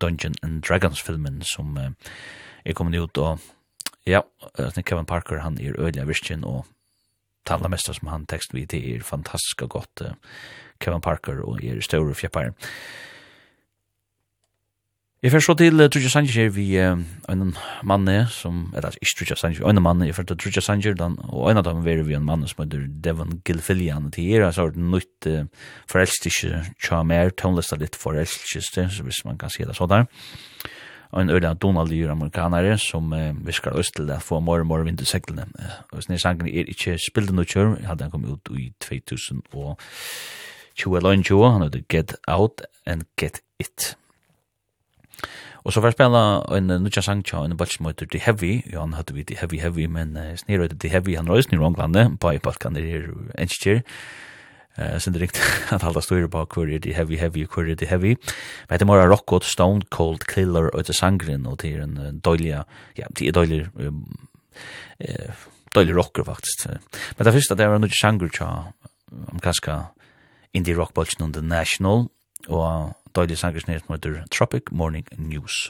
[0.00, 1.90] Dungeon and Dragons filmen som uh,
[2.64, 3.40] er kommet ut, og
[4.06, 4.22] ja,
[4.82, 6.66] Kevin Parker, han er øyelig virkjen, og
[7.46, 10.12] tala mest som han tekst vi til er fantastisk og godt uh,
[10.82, 12.52] Kevin Parker og er større fjeppar.
[15.22, 16.98] Jeg fyrir så til uh, Trudja Sanger vi uh,
[17.30, 17.54] en
[17.86, 20.98] mann som, eller ikke Trudja Sanger, en mann jeg fyrir til Trudja Sanger,
[21.30, 24.68] og en av dem er vi en mann som heter Devon Gilfillian, til er altså
[24.70, 25.46] et nytt uh,
[25.90, 30.06] forelstiske tja mer, tonelista litt forelstiske, så hvis man kan si det så der
[31.20, 31.54] en øyla
[31.84, 35.46] Lear amerikanare som eh, viskar oss til å få mor og mor vind i seglene.
[35.92, 39.78] Og sånne sangen er ikke spilden noe kjør, hadde han kommet ut i 2000 og
[40.76, 43.96] 2021, han hadde Get Out and Get It.
[45.64, 46.22] Og så var jeg spela
[46.56, 49.36] en nutja sang tja en balsk som heter The Heavy, ja han hadde vi The
[49.38, 52.76] Heavy Heavy, men uh, snir The Heavy, han røys nir i England, på i balkan
[52.76, 53.06] er her
[53.38, 53.84] enskjer,
[54.74, 58.16] Eh sen direkt att hålla styr på query the heavy heavy query the heavy.
[58.68, 62.20] Men det mera rock out stone cold killer och det sangren och det är en
[62.20, 62.64] dåliga
[62.94, 63.68] ja det är dålig
[64.98, 65.30] eh
[65.74, 66.66] dålig rocker faktiskt.
[67.16, 68.72] Men det första det är nog genre cha
[69.26, 69.84] om kaska
[70.52, 72.08] indie rock bulch on the national
[72.48, 75.68] och dålig sangren heter Tropic Morning News.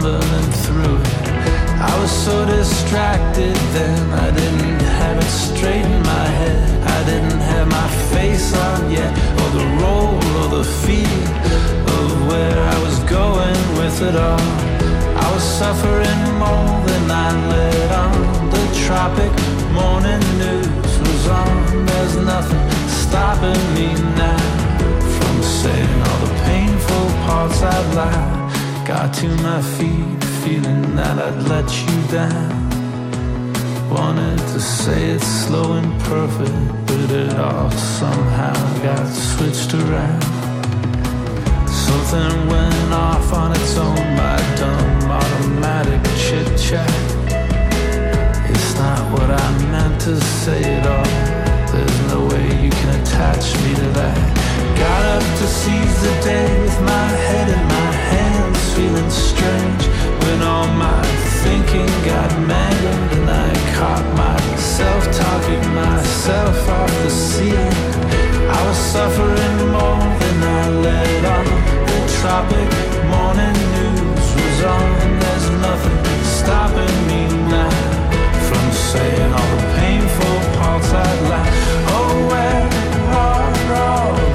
[0.00, 1.30] stumbling through it.
[1.80, 6.68] I was so distracted then I didn't have it straight in my head.
[6.96, 11.22] I didn't have my face on yet Or the role or the feel
[11.96, 14.46] Of where I was going with it all.
[15.24, 18.50] I was suffering more than I let on.
[18.50, 19.32] The tropic
[19.72, 21.86] morning news was on.
[21.86, 22.70] There's nothing
[23.02, 24.40] stopping me now
[25.16, 28.39] From saying all the painful parts I've lied
[28.90, 32.50] Got to my feet feeling that I'd let you down.
[33.88, 40.22] Wanted to say it slow and perfect But it all somehow got switched around.
[41.68, 46.90] Something went off on its own My dumb automatic chit-chat
[48.50, 51.70] It's not what I meant to say at all.
[51.72, 54.18] There's no way you can attach me to that.
[54.76, 57.89] Got up to seize the day with my head in my
[58.80, 59.84] feeling strange
[60.24, 61.02] when all my
[61.44, 67.76] thinking got mangled and I caught myself talking myself off the ceiling
[68.56, 71.46] I was suffering more than I let on.
[71.90, 72.70] The tropic
[73.12, 74.90] morning news was on.
[75.22, 75.98] There's nothing
[76.38, 77.22] stopping me
[77.56, 77.76] now
[78.48, 81.52] from saying all the painful parts I'd lie.
[81.96, 82.66] Oh where
[83.22, 83.56] are
[83.86, 84.29] all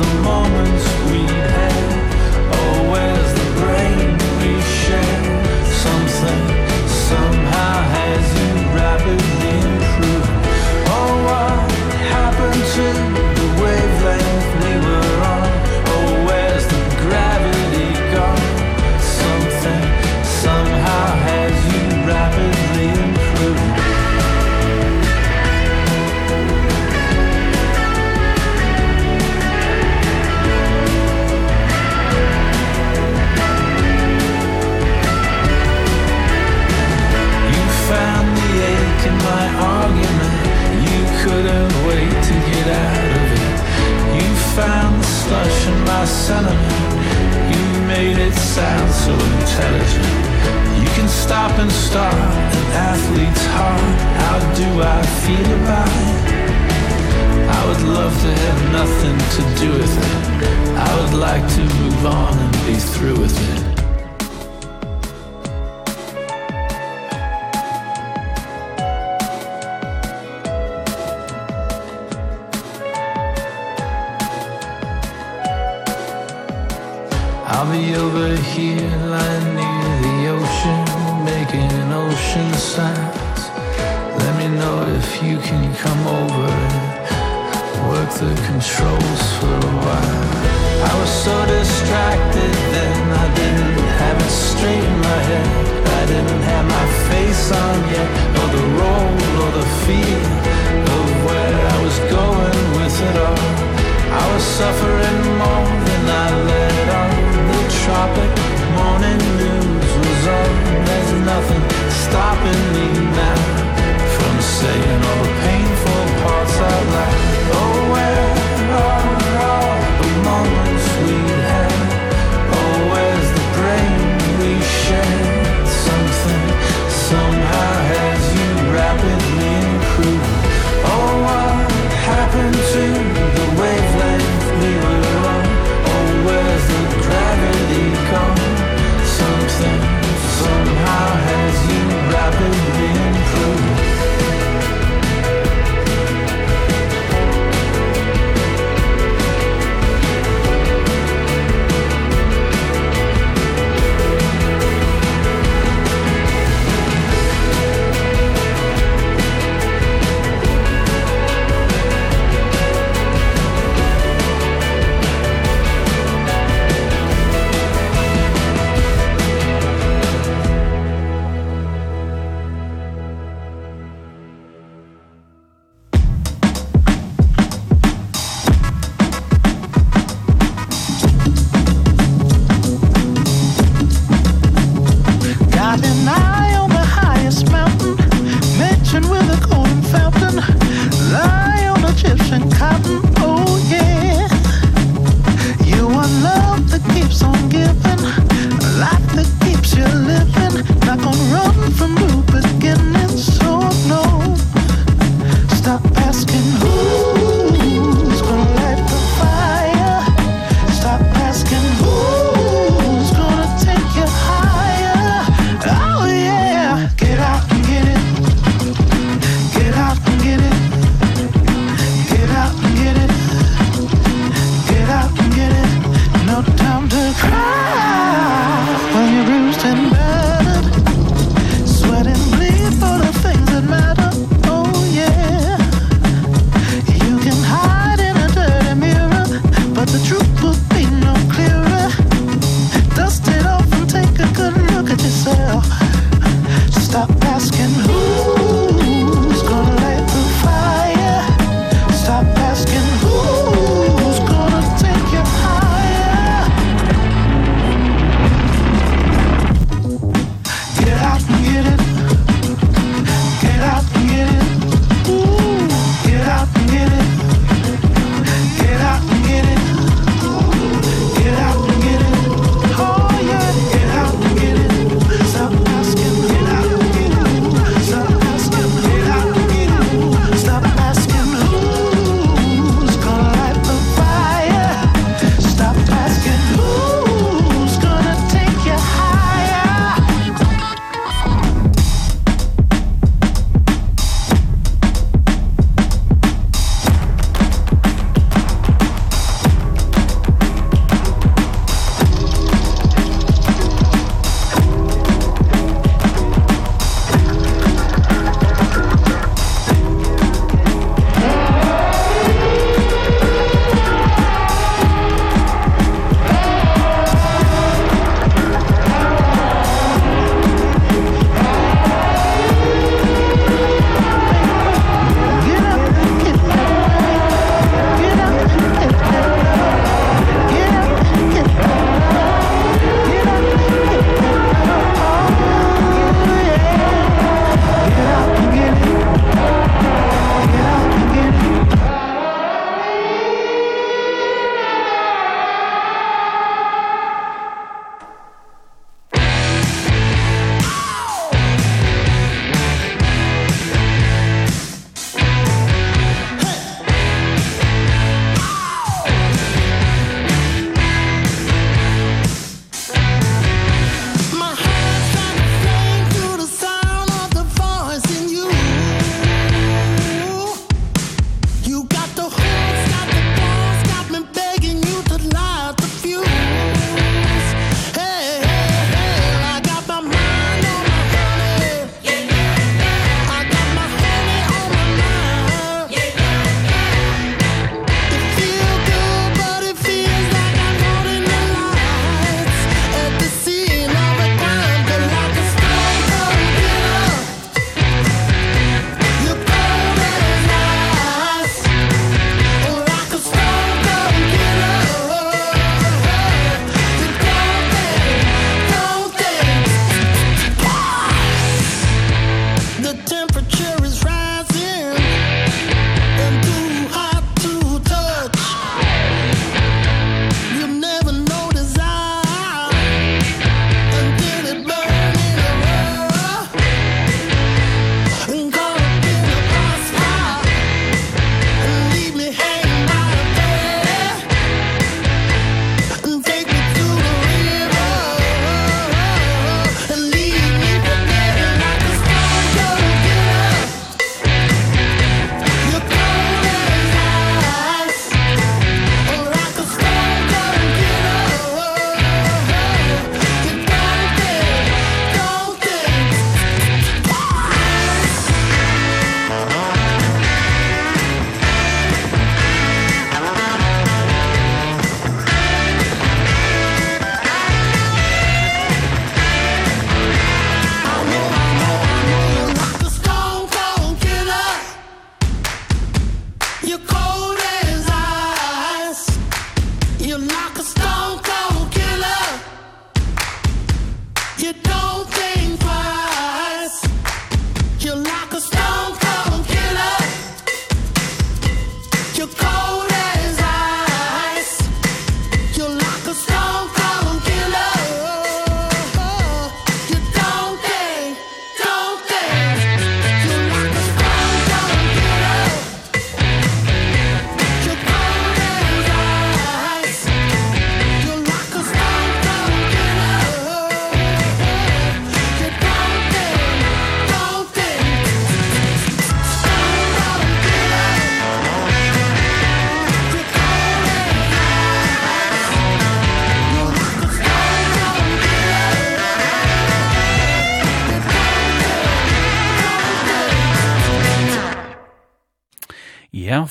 [246.96, 247.95] stop asking who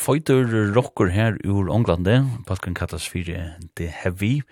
[0.04, 0.44] føyter
[0.76, 4.42] rocker her ur Englande, Balkan kallas fyrir The Heavy,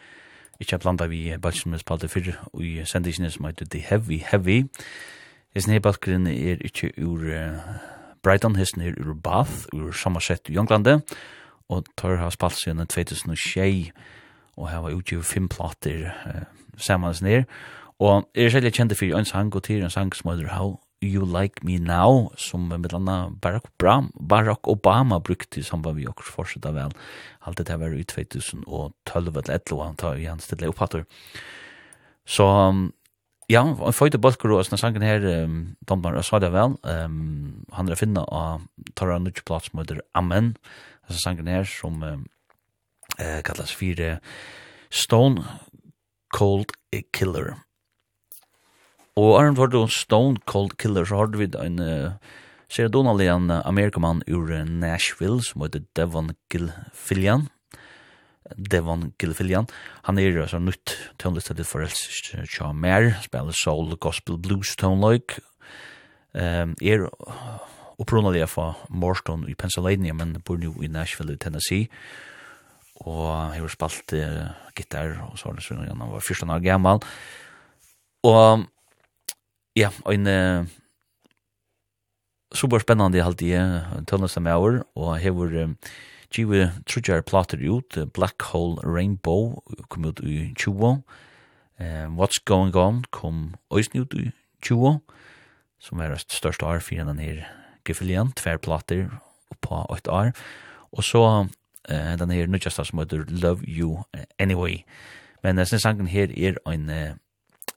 [0.61, 4.63] ikkje blanda vi Balkan med spalte fyrir i sendisene som heter The Heavy Heavy,
[5.53, 7.21] Hesten her balken er ikkje ur
[8.25, 11.03] Brighton, hesten her ur Bath, ur Somerset i Ånglande,
[11.69, 13.93] og tar har spalt siden 2006,
[14.57, 16.43] og her var utgivet fem plater uh,
[16.77, 17.45] sammen ned,
[17.99, 21.27] og er særlig kjente for en sang, og til en sang som heter How You
[21.27, 26.31] Like Me Now som med landa Barack Obama, Barack Obama brukte i samband med okkurs
[26.31, 26.95] forsida vel.
[27.41, 31.05] Alt det var i 2012 eller 11 han tar igjen hans stille opphattur
[32.25, 32.47] så
[33.51, 35.57] ja, han føyde balkur og sånne sangen her um,
[35.89, 38.63] Dombar sa det vel um, han er finne av
[38.99, 40.55] Tara Nudgeplats møter Amen.
[41.09, 42.25] Altså sangen her som um,
[43.19, 44.21] eh, kallas fire
[44.93, 45.43] Stone
[46.33, 46.73] Cold
[47.13, 47.57] Killer.
[49.21, 52.15] Og Arne var det Stone Cold Killer, så hadde vi en uh,
[52.73, 57.49] Sarah Donnelly, en uh, amerikamann ur uh, Nashville, som heter Devon Gilfillian.
[58.57, 59.69] Devon Gilfillian.
[60.09, 65.39] Han er altså nytt tonlistet til forelst Tja Mer, spiller soul, gospel, blues, tonløyk.
[66.33, 67.05] Um, er
[68.01, 71.91] opprunnalig fra Morstown i Pennsylvania, men bor nu i Nashville i Tennessee
[73.07, 77.03] og jeg har spalt uh, gitar og så har han var 14 år gammal
[78.23, 78.67] og
[79.77, 80.67] ja, en uh,
[82.53, 83.53] super spennende halt i
[84.09, 85.77] tunnelse med år, og hever um,
[86.33, 91.03] Givi trudjar plater ut, Black Hole Rainbow kom ut i 20,
[91.81, 94.31] um, What's Going On kom òsni ut i
[94.63, 95.01] 20,
[95.81, 97.45] som er det største år for denne her
[97.85, 99.09] gefilien, tver plater
[99.61, 100.33] på 8 år,
[100.93, 104.05] og så uh, denne her nødgjasta som heter Love You
[104.39, 104.85] Anyway,
[105.43, 107.17] men uh, sangen her er en uh,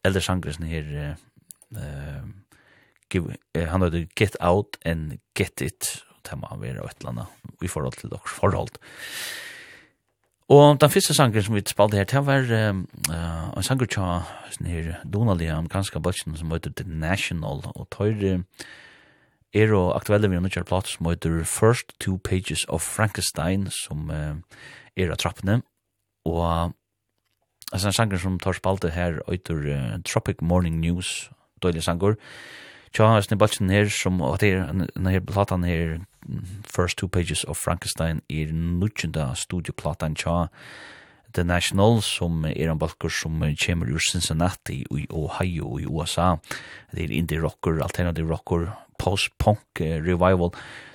[0.04, 1.16] eldre sangren her uh,
[1.72, 2.24] eh
[3.10, 6.04] give han hade get out and get it.
[6.24, 7.28] Ta man være et eller annet,
[7.62, 8.70] i forhold till deres forhold.
[10.50, 14.22] Og den første sangen som vi spalte her, det var uh, en sanger tja
[14.66, 18.44] her Donald i amerikanske bøtjen som heter The National, og tøyre
[19.56, 24.38] er og aktuelle vi nødvendig platt som heter First Two Pages of Frankenstein, som uh,
[24.98, 25.62] er av trappene,
[26.26, 26.74] og
[27.72, 31.32] altså en sanger som tar spalte her heter uh, Tropic Morning News,
[31.64, 32.18] døylig sangur.
[32.96, 35.98] Tja, hans ni balsen her, som at her, her platan her,
[36.64, 40.46] First Two Pages of Frankenstein, er nudjenda studioplatan tja,
[41.36, 46.38] The National, som er en balkur som kommer ur Cincinnati i Ohio i USA.
[46.96, 50.54] Det er indie-rocker, alternative rocker, post-punk uh, revival.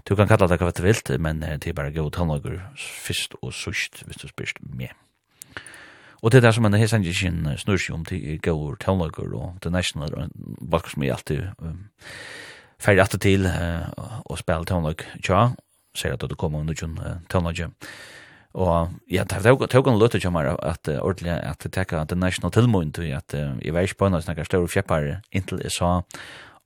[0.09, 3.53] Du kan kalla det hva du vilt, men det er bare god tannlager, fyrst og
[3.53, 4.97] sust, hvis du spyrst med.
[6.21, 9.71] Og det er det som en hessange sin snursi om til gaur tøvnlager og The
[9.73, 10.29] National, og
[10.61, 11.87] valg som jeg alltid um,
[12.81, 15.51] færre alltid til uh, og spille tøvnlag tja,
[15.97, 17.73] sier at det kommer under tjun uh, tøvnlager.
[18.53, 22.05] Og ja, det er jo en løte til meg at uh, ordentlig at det tekka
[22.05, 25.63] The National tilmånd til at uh, jeg var ikke på henne snakker større fjeppar inntil
[25.63, 26.01] jeg sa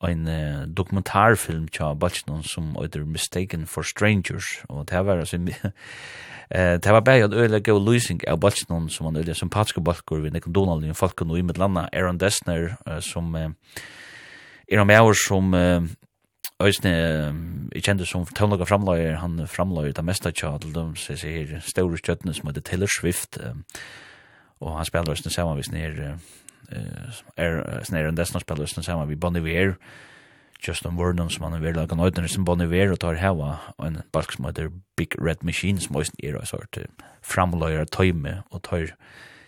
[0.08, 5.38] en uh, dokumentarfilm tja Balchinon som heter Mistaken for Strangers og det var altså
[6.50, 10.20] eh det var bare en øyelig god lysing av Balchinon som han øyelig sympatiske balkur
[10.20, 13.50] vi Nick Donald i Falcon og i mitt landa Aaron Dessner uh, som uh,
[14.68, 15.82] er en mæver som uh,
[16.62, 16.90] Øysne,
[17.74, 21.60] jeg kjente som tøvnlaga framlager, han framlager det meste tja til dem, så jeg sier,
[21.60, 23.38] store kjøttene som heter Taylor Swift,
[24.60, 26.18] og han spiller Øysne samanvis nere,
[26.70, 29.76] er snær en dessna spelare som samma vi Bon Iver
[30.64, 34.02] Justin Vernon som han er veldig kan nöjda som Bon Iver og tar hava en
[34.12, 36.78] balk som heter Big Red Machine som måste era sort
[37.24, 38.92] framlöjer tøyme og tar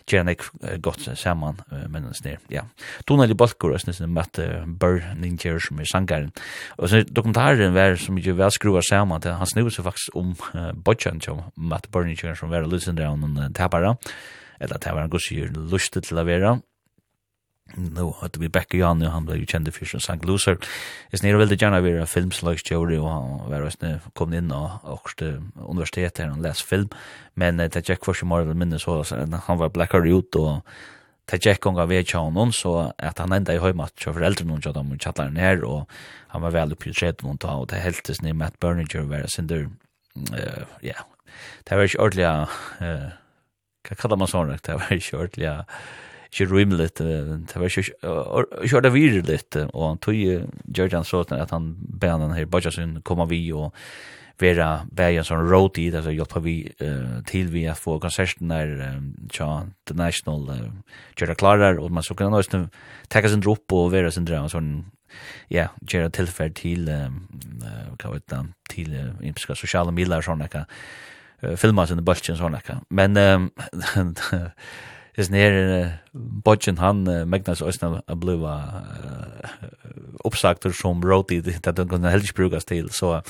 [0.07, 0.37] Gjerne
[0.79, 1.57] godt saman,
[1.89, 2.37] men den snir.
[2.49, 2.61] ja.
[3.07, 6.31] Donali Balkur, jeg synes, med Burr Ninja, som er sangaren.
[6.77, 10.31] Og så dokumentaren var som ikke vel skruvar saman, til han snur seg faktisk om
[10.85, 13.97] Bodjan, som Matt Burr Ninja, som var lysen der han tapara,
[14.61, 16.55] eller det han en gusir lustet til å være,
[17.75, 20.57] nu at vi backar Jan han blev ju känd för sin sang Loser.
[21.11, 24.33] Is nere vill det gärna vara filmslags slags Jory och han var just nu kom
[24.33, 26.89] in och också universitet här och läs film.
[27.33, 29.03] Men det Jack för mer eller mindre så
[29.47, 30.65] han var blackar ut och
[31.25, 34.73] det Jack gånga vet jag honom så att han ända i hemma för föräldrarna och
[34.73, 35.89] de och chattar ner och
[36.27, 39.27] han var väl uppe i trädet och ta och det hältes ner Matt Berninger var
[39.27, 39.69] sin där
[40.81, 40.95] ja.
[41.63, 42.49] Det var ju ordliga
[42.79, 43.09] eh
[43.89, 45.65] vad kallar man sånt det var ju ordliga
[46.31, 47.87] ikke rymlet, det var ikke
[48.67, 52.49] kjørt det virer litt, og han tog gjør han så at han ber han her
[52.51, 53.73] Bajasun komme vi og
[54.37, 56.57] vera bæja sånn road i, altså hjelpa vi
[57.29, 58.99] til vi at få konserten der
[59.33, 60.45] tja, The National
[61.17, 62.67] gjør det klarar, og man så kan også
[63.09, 64.71] takka sin dropp og vera sin drøm, sånn
[65.49, 68.93] ja, gjør det tilfell til hva vet du, til
[69.25, 70.67] impiska sosiale milar sånn ekka,
[71.57, 73.17] filma sin bultjen sånn ekka, men
[75.17, 75.91] is nere uh,
[76.45, 78.53] bodgen han uh, Magnus Østna uh, bliva
[80.23, 83.21] uh, som wrote i det den kunde helst brukas till så uh,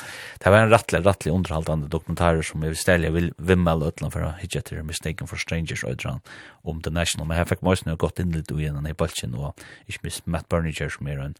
[0.43, 4.39] det var en rattlig rattlig underhållande dokumentär som jag ställer vill vimmel utland för att
[4.39, 6.19] hitta till mistaken for strangers och dran
[6.63, 7.27] om the national.
[7.27, 10.49] Men här fick måste nog gått in lite i den bodgen och ich miss Matt
[10.49, 11.35] Berninger som är en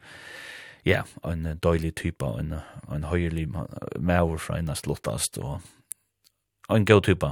[0.83, 2.55] ja en dålig typ av en
[2.91, 3.49] en höjlig
[3.99, 5.61] mer från en slottast och
[6.69, 7.23] en god typ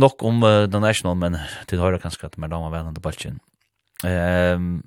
[0.00, 1.38] nok om uh, The National, men
[1.68, 3.40] til høyre kanskje at mer damer vennende enn.
[4.04, 4.82] Um,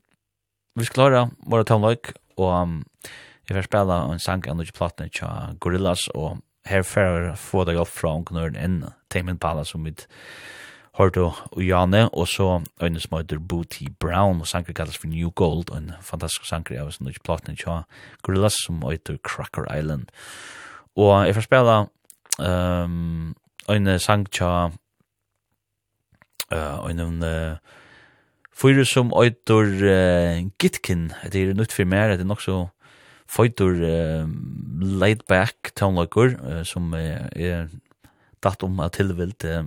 [0.77, 2.77] vi skal klare våre townløyk, og um,
[3.49, 7.65] jeg får spille en sang av noen platene til Gorillaz, og her får jeg få
[7.65, 9.95] deg opp fra ungknøren enn Tame Impala som vi
[10.99, 15.31] hørte og Janne, og så øyne som heter Booty Brown, og sanger kalles for New
[15.31, 17.85] Gold, og en fantastisk sanger av noen platene til
[18.21, 20.11] Gorillaz som heter Cracker Island.
[20.99, 21.77] Og jeg får spille
[22.43, 23.33] um,
[23.69, 24.77] en sang til
[26.49, 27.57] Uh, en uh,
[28.57, 32.63] fyrir som oitur uh, Gitkin, det er nytt for mer, det er nok så
[33.29, 34.25] foitur uh,
[34.81, 37.69] laid back townlocker uh, som uh, er
[38.43, 39.63] datt om at tilvilt uh,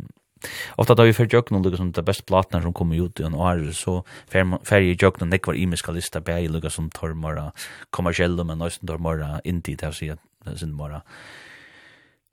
[0.74, 3.37] Ofta da vi fyrir jöknum lukka som det beste platna som kommer ut i en
[3.39, 7.53] år, så fyrir i jöknum nekvar imiska lista bæg lukka som tormara
[7.91, 11.05] kommersiellum, men nøysen tormara indie, det å si at det er sin mora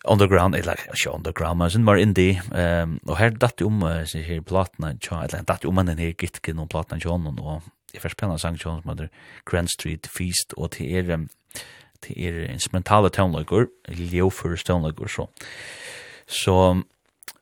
[0.06, 4.24] underground eller ikke underground men sånn var indie um, og her datt om uh, sin
[4.24, 8.20] her platna tja eller datt om den her gitken og platna tja og jeg først
[8.20, 9.10] penna sang tja som heter
[9.50, 11.28] Grand Street Feast og til er
[12.04, 15.28] til er instrumentale tøvnløyger ljøfer tøvnløyger så.
[16.28, 16.56] Så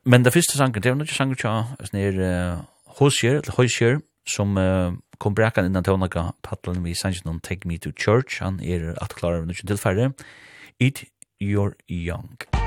[0.04, 1.54] men det første sangen det var ikke sangen tja
[1.84, 2.64] sånn her uh,
[2.98, 7.92] hosjer eller hosjer som uh, kom brekan innan tøvnløyga paddelen vi sangen Take Me to
[7.92, 10.12] Church han er klara av nøkken tilfærre
[10.78, 11.04] It
[11.40, 12.57] you're young.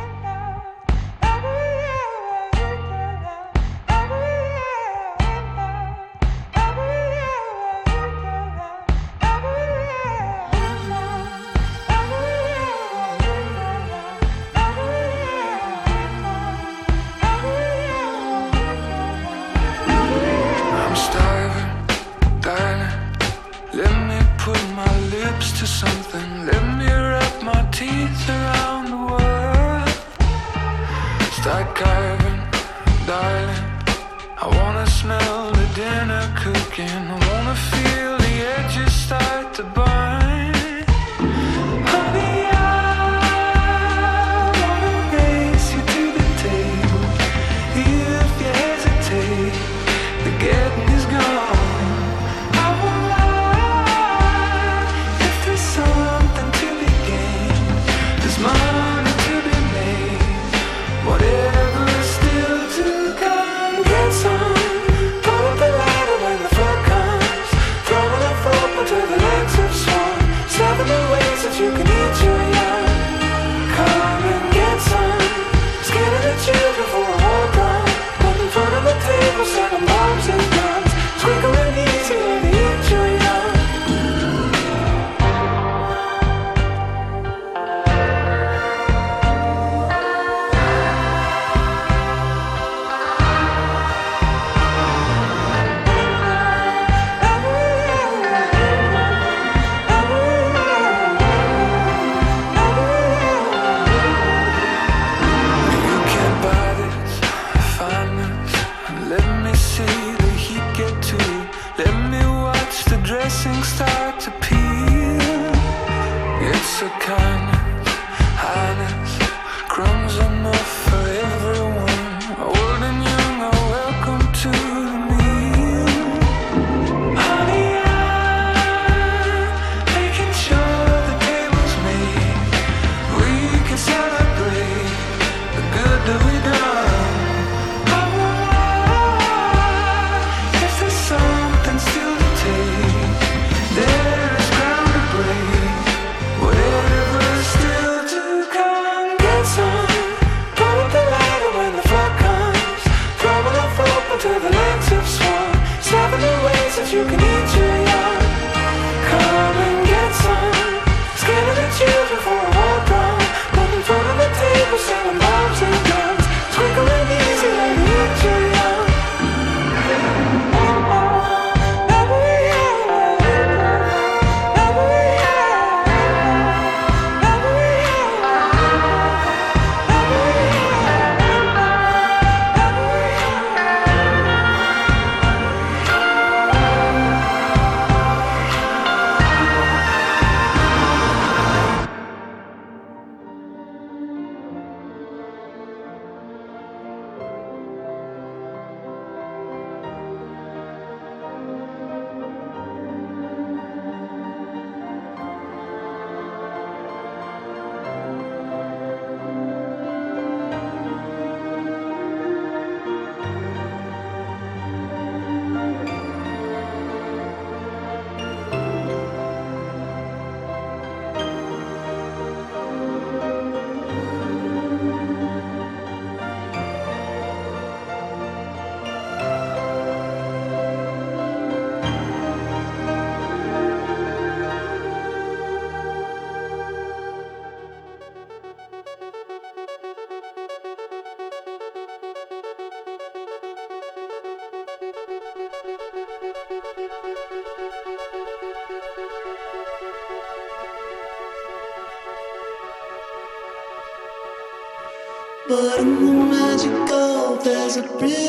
[257.81, 258.20] should be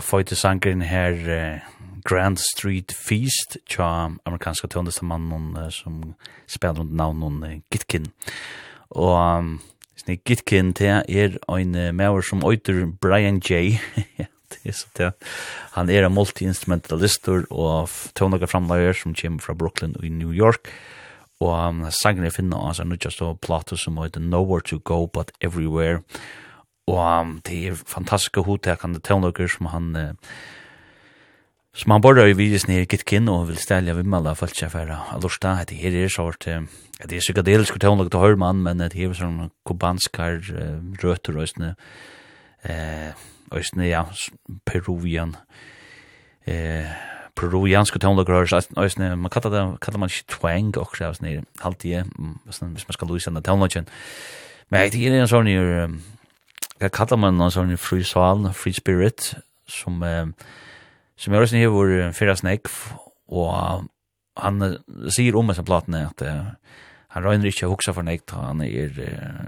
[0.00, 1.60] ja, føyte sangren her uh,
[2.04, 6.14] Grand Street Feast tja amerikanska tøndeste man uh, som
[6.48, 8.08] spiller rundt navnet uh, Gitkin.
[8.90, 9.60] Og um,
[10.00, 13.76] sni Gitkin til er ein uh, maur som øyter Brian J.
[14.50, 15.12] det er så det.
[15.76, 20.72] Han er en multi-instrumentalister og tøndega framleger som kommer fra Brooklyn i New York.
[21.40, 25.06] Og um, sangen er finna hans er nødja stå plato som heter Nowhere to Go
[25.06, 26.00] But Everywhere.
[26.00, 26.39] Og
[26.90, 30.32] og um, det er fantastiske hodtekende tøvnløkker som han uh,
[31.72, 35.54] som han borrar i videos nere Gitkin og vil stelja vimmala falt seg færa alorsta,
[35.62, 36.64] at det her er sort uh,
[37.02, 41.76] det er psykadelisk og tøvnløk til Hørmann men det er sånn kubanskar uh, røtter òsne
[42.66, 43.10] uh,
[43.54, 44.04] òsne, ja
[44.66, 45.36] Peruvian
[46.46, 46.90] eh
[47.40, 52.04] peruvianske peruanske tonlager har man kallar det kallar man ikke twang og så nere alltid
[52.44, 53.86] hvis man skal lusa den tonlagen
[54.70, 55.48] men det er en sånn
[56.80, 59.34] jag kallar man någon sån free soul, free spirit
[59.68, 60.26] som eh,
[61.16, 62.66] som jag resonerar vår förra snäck
[63.26, 63.52] och
[64.34, 64.78] han
[65.10, 66.46] sier om disse platene att eh,
[67.08, 68.94] han røyner ikke å huske for nekt, han er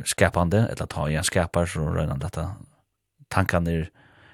[0.04, 2.46] skapande, eller ta igjen skapar, så røyner han dette.
[3.30, 3.84] Tankene er,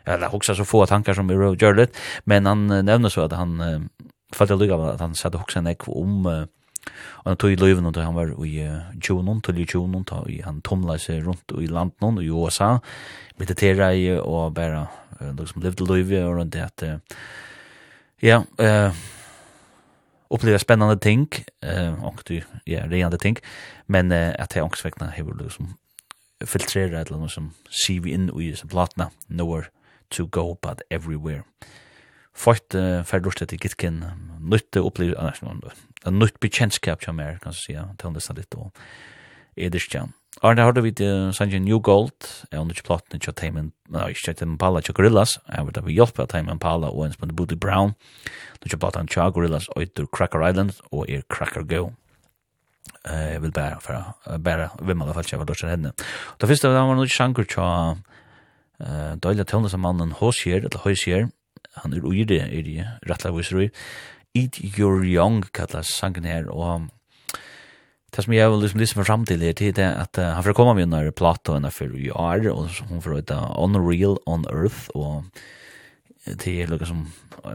[0.09, 3.61] eller huske så få tankar som er gjør litt, men han nevner så at han
[3.61, 3.85] uh,
[4.33, 6.47] følte lykke av at han satt og huske nekt om uh,
[7.25, 8.55] Og han tog i løyven da han var i
[9.03, 12.79] tjonen, till i tjonen, da han tomla seg rundt i landen i USA,
[13.39, 14.87] meditera i og bare
[15.21, 16.87] liksom levde løyve og det at
[18.23, 18.93] ja, eh,
[20.31, 21.29] oppleva spennende ting,
[21.63, 23.39] eh, og du, ja, reende ting,
[23.87, 25.75] men eh, at jeg ångsvekkene hever liksom
[26.45, 29.71] filtrera et eller annet som sier vi inn i disse platene, nowhere
[30.11, 31.43] to go but everywhere.
[32.39, 34.05] Fart uh, ferdig til Gitkin,
[34.39, 35.73] nytte opplevelse, nei,
[36.07, 38.71] en nytt bekjentskap som er, kan jeg si, til nesten litt og
[39.59, 40.15] Ederskjan.
[40.47, 41.01] Arne, har du vidt
[41.35, 45.39] sannsyn New Gold, jeg har ikke platt ikke Tame Impala, ikke Tame Impala, ikke Gorillas,
[45.49, 47.97] jeg har vært hjelp av Tame Impala og en spennende Booty Brown,
[48.61, 51.89] du ikke platt han Tja Gorillas og etter Cracker Island og er Cracker Go.
[53.09, 55.93] Jeg vil bare, for bare, hvem alle fall ikke var dårlig henne.
[56.39, 61.27] Det første var han sjanker til tja døyla tøvndes av mannen Hosier, eller Hosier,
[61.83, 63.71] han er uire, er i rettelig viser
[64.39, 66.89] Eat Your Young kallar sangen her, og
[68.15, 70.45] det som jeg vil liksom lyse meg fram til her, det er at uh, han
[70.47, 74.47] får komme med under plato henne for i år, og hun får ut Unreal on
[74.51, 75.29] Earth, og
[76.25, 77.05] det er noe som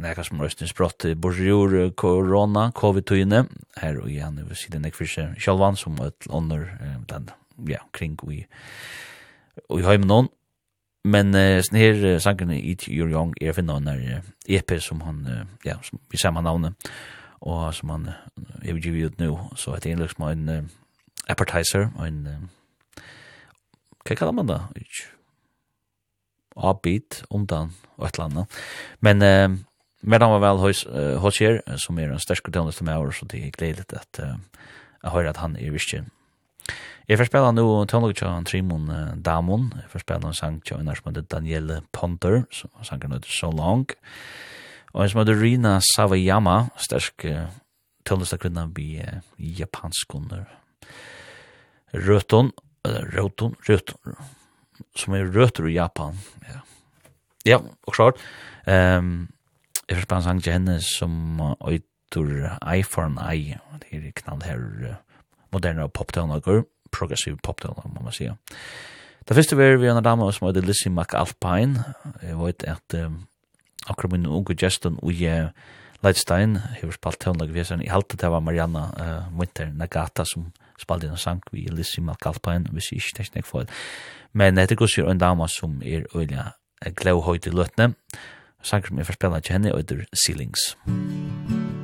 [0.03, 3.43] nekka som røsten spratt borgjord korona, covid-tøyene,
[3.81, 6.69] her og igjen, vi sier det nek for seg sjalvan som et under,
[7.69, 8.43] ja, kring og i,
[9.67, 10.31] og i høymen noen,
[11.03, 15.01] Men uh, sånn her uh, sangen i Your Young er finna han der EP som
[15.03, 16.91] han, uh, ja, som vi ser med navnet,
[17.43, 18.21] og som han uh,
[18.63, 20.71] er givet ut nå, så heter det liksom en uh,
[21.27, 23.03] appetizer, en, uh,
[24.03, 24.61] hva kallar man det?
[26.55, 28.57] Avbit, undan, og et eller annet.
[29.03, 29.59] Men, uh,
[30.03, 33.11] men han var vel hos, uh, hos her, som er en stersk utdannet med år,
[33.11, 34.39] så det er gledet at, uh,
[35.03, 36.05] jeg hører at han er virkelig
[37.09, 38.87] Jeg får spela nå tøndelig til han Trimon
[39.23, 39.71] Damon.
[39.75, 43.51] Jeg får spela en sang til en som heter Danielle Ponter, som sangen heter So
[43.51, 43.85] Long.
[44.93, 47.25] Og en som heter Rina Savayama, sterk
[48.07, 48.87] tonlista kvinna by
[49.37, 50.45] japansk under
[51.93, 52.51] Røton,
[52.85, 54.15] Røton, Røton,
[54.95, 56.17] som er røtter i Japan.
[56.47, 56.59] Ja,
[57.45, 58.21] ja og klart.
[58.67, 59.29] Um,
[59.89, 63.55] jeg får spille en sang til henne som øytur iPhone i.
[63.83, 64.95] Det er knall her
[65.53, 66.63] moderne pop-tonlager
[66.93, 68.37] progressiv popdelen, må man säga.
[69.27, 71.83] Det første var vi en dame som heter Lizzie McAlpine.
[72.21, 73.27] Jeg vet at um,
[73.87, 75.49] akkurat min unge gesten i
[76.03, 80.51] Leidstein, jeg har spalt tøvnlag vi, jeg halte det var Marianna uh, Winter Nagata som
[80.79, 83.69] spalte en sang vi Lizzie McAlpine, hvis jeg ikke tenkte jeg for det.
[84.33, 86.51] Men det er en dama som er øyla
[86.95, 87.93] glau høyt i løtne,
[88.61, 90.75] sang som jeg får spela til henne, og det er Ceilings.
[90.87, 91.82] Musikk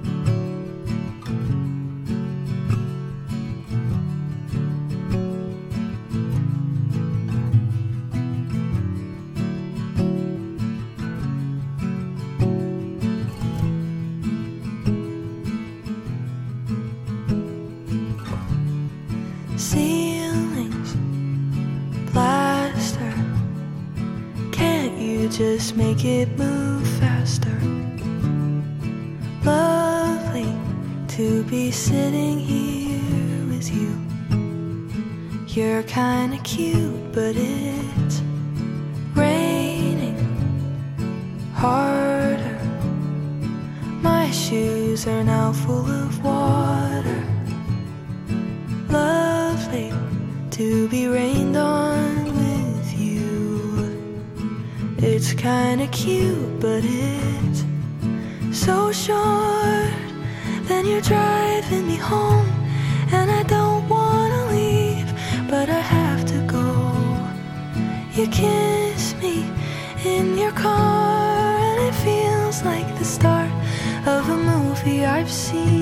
[19.60, 20.96] ceilings
[22.12, 23.14] plaster.
[24.54, 27.60] Can't you just make it move faster?
[29.44, 30.56] Lovely
[31.10, 33.92] to be sitting here with you.
[35.48, 38.22] You're kind of cute but it's
[39.14, 40.18] raining
[41.54, 42.62] harder.
[44.02, 47.29] My shoes are now full of water.
[50.60, 54.28] to be rained on with you.
[54.98, 57.64] It's kind of cute but it's
[58.52, 59.94] so short
[60.68, 62.50] Then you're driving me home
[63.18, 65.10] and I don't wanna leave
[65.50, 66.68] but I have to go.
[68.16, 69.38] You kiss me
[70.04, 73.52] in your car and it feels like the start
[74.06, 75.79] of a movie I've seen.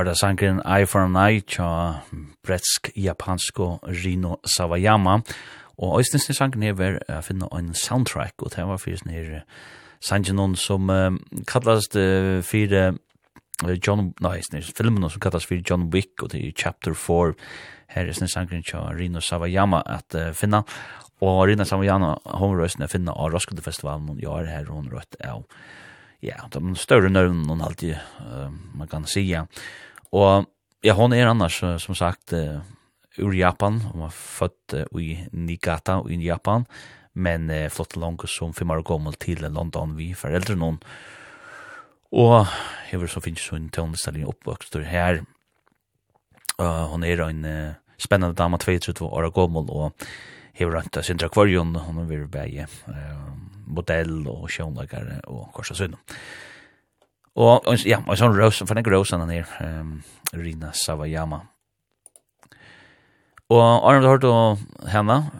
[0.00, 2.00] var det sangren Eye for an Eye tja
[2.46, 5.18] bretsk-japansko Rino Sawayama.
[5.76, 9.42] Og Øystens nye sangren her var a finna en soundtrack, og det var fyrir nye
[10.00, 11.10] sangren som uh,
[11.46, 12.96] kallast uh, fyrir
[13.86, 17.34] John, nei, no, filmen som kallast fyrir John Wick, og det er chapter 4,
[17.88, 20.62] her er nye sangren tja Rino Sawayama at uh, finna.
[21.20, 25.20] Og Rino Sawayama, hon røysten a finna av Roskildefestivalen, og jeg er her hon røyt
[25.20, 25.44] av
[26.20, 29.46] ja, de større növnen hon alltid uh, man kan säga.
[30.16, 30.46] Og
[30.82, 32.62] ja, hon er annars, som sagt, uh,
[33.20, 33.78] ur Japan.
[33.92, 36.66] Hon var født uh, i Niigata i Japan,
[37.14, 40.80] men uh, flott langt som fem år gammel til London vi foreldre noen.
[42.10, 42.42] Og
[42.90, 45.22] hever så finnes hun tøvnestallig oppvokst her.
[46.58, 49.94] Uh, hon er en uh, spennende dama, 22 år gammel, og
[50.58, 53.30] hever rønt av Sindra Kvarjon, hon er ved bæge uh,
[53.70, 56.00] modell og sjånlagare og korsa sønne.
[56.00, 56.49] Uh,
[57.36, 60.02] Og, og ja, og sånn røs, for den er han er, um,
[60.34, 61.44] Rina Savayama.
[63.50, 65.30] Og Arne, du hørte henne,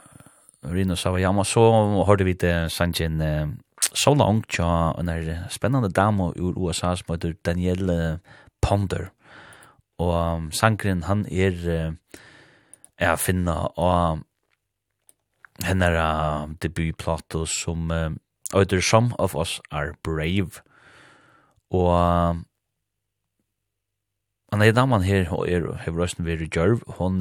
[0.63, 1.65] Rina Savayama, så
[2.07, 3.51] hørte vi til sannsyn uh,
[3.95, 8.21] så langt ja, en er spennende dame ur USA som heter Danielle
[8.63, 9.11] Ponder.
[9.99, 12.19] Og um, sangren han er uh,
[13.01, 14.21] er finna av
[15.65, 18.11] hennar uh, debutplato som uh,
[18.55, 20.63] Either Some of Us Are Brave.
[21.71, 22.47] Og
[24.51, 27.21] Men ei damen her og er hevur røstin verið gjørv, hon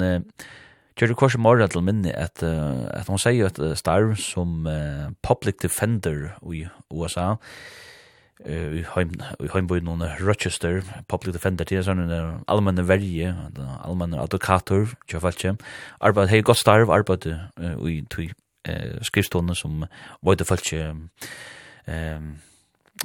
[0.98, 5.60] gjør det kors morra til minne at, at hun sier at starv som uh, public
[5.62, 7.36] defender i USA
[8.46, 8.82] uh, i
[9.54, 13.32] heimbøyen noen Rochester, public defender til sånn en allmenne verje,
[13.84, 15.56] allmenne advokator, tjafaltje,
[16.00, 19.84] arbeid, hei godt starv, arbeid uh, i uh, skrivstående som
[20.24, 22.30] var det falskje um,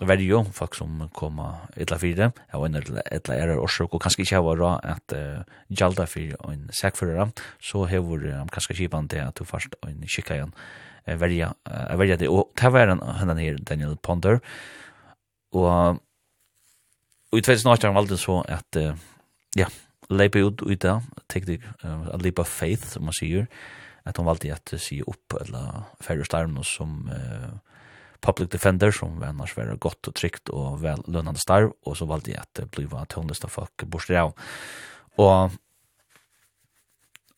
[0.03, 4.41] verjo, folk som koma etla fire, ja, og en etla er årsøk, og kanskje ikke
[4.43, 7.31] var ra at uh, gjalda fyrir og en sekfører,
[7.63, 11.53] så hevur um, kanskje kipan til at du først og en kikka igjen uh, verja,
[11.69, 14.41] uh, verja det, og ta var henne her, Daniel Ponder,
[15.55, 16.01] og,
[17.31, 18.99] og i 2018 valde så at, uh,
[19.55, 19.69] ja,
[20.11, 20.99] leipa ut ut da,
[21.31, 23.47] the uh, a leap of faith, som man sier,
[24.05, 26.27] at hon valde at uh, si opp, eller færre
[26.63, 27.55] som, uh,
[28.25, 32.05] public defender som var annars var gott och tryggt och väl lönande starv och så
[32.05, 34.33] valde jag att bli var av folk borstrav.
[35.15, 35.51] Och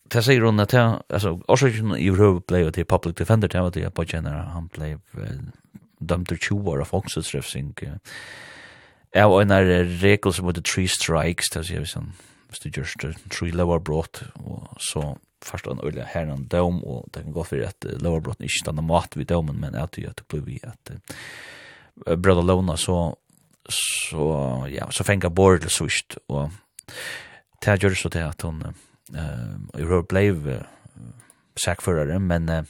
[0.09, 3.71] Det säger hon att jag, alltså, orsaken i Europa blev till public defender, det var
[3.71, 4.99] det jag på känner, han blev
[5.99, 7.75] dömd till 20 år av fångsutströfsing.
[9.11, 12.13] Jag var en av regler som heter three strikes, det säger vi sånn,
[12.47, 17.09] hvis du gjør tre lower brot, og så första en ulla här en dom och
[17.11, 20.41] det kan gå för att lowerbrott inte stanna mat vid domen men att det blir
[20.41, 20.91] vi att
[22.17, 23.15] bröder låna så
[23.69, 26.49] så ja så fänga bort det sust och
[27.65, 28.63] det gör så det att hon
[29.13, 30.63] eh uh, blev
[31.55, 32.63] sackförare men uh,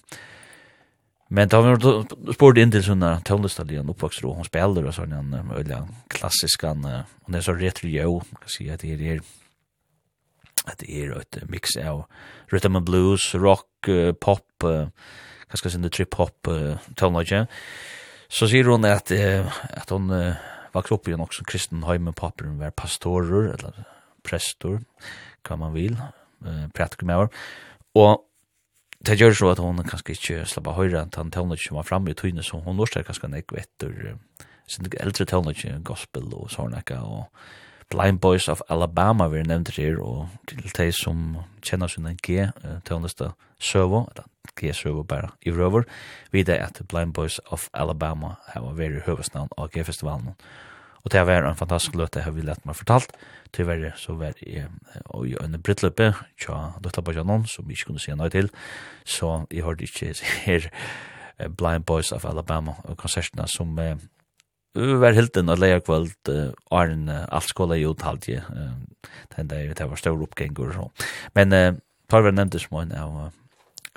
[1.30, 5.52] Men då har sport in till såna tonlistadion uppväxt då hon spelar och sån en
[5.56, 6.68] öliga klassiska
[7.22, 9.22] hon är så retro jo kan säga det är
[10.68, 12.06] at det er et mix av
[12.52, 14.89] rhythm and blues, rock, uh, pop, uh,
[15.52, 17.45] jeg si, trip-hop uh, tonelage.
[18.27, 20.35] Så sier hun at, uh, at hun uh,
[20.76, 23.84] vokste opp i en også kristen heimen paperen var pastorer, eller
[24.27, 24.81] prestor,
[25.48, 25.95] hva man vil,
[26.45, 27.45] uh, pratiker med henne.
[27.98, 28.23] Og
[29.07, 31.88] det gjør så at hun kanskje ikke slapp av høyre enn han tøvnet som var
[31.88, 34.18] framme i tøyne, så hon lortet kanskje nek etter
[34.68, 37.27] sin eldre tøvnet gospel og sånn, og
[37.89, 44.05] Blind Boys of Alabama vi nevnt her, og til de som kjenner sin G-tøvneste søvo,
[44.11, 44.27] eller
[44.59, 45.88] G-søvo bare i røver,
[46.31, 50.35] vet jeg at Blind Boys of Alabama har vært i høvesnavn av G-festivalen.
[51.05, 53.14] Og det har vært en fantastisk løte, jeg har lett meg fortalt.
[53.55, 54.68] Tyverre så var jeg
[55.23, 58.51] i en brittløpe, tja døtta på janon, som vi ikke kunne si noe til,
[59.07, 60.11] så jeg hørte ikke
[60.43, 60.68] her
[61.55, 63.72] Blind Boys of Alabama, og konsertene som
[65.01, 66.31] var hilden at leia kvöld
[66.71, 68.43] Arn Altskåla i uthaltje
[69.35, 70.75] den der det var stor oppgengur
[71.35, 73.31] men tar vi nevnte små en av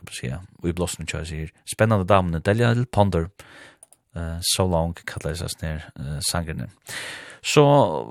[0.01, 0.40] kan man säga.
[0.62, 2.86] vi blåsen kjøy sier spennende damene Delia L.
[2.86, 3.28] Ponder.
[4.43, 6.69] So Long kallar seg ned sangerne.
[7.43, 7.62] Så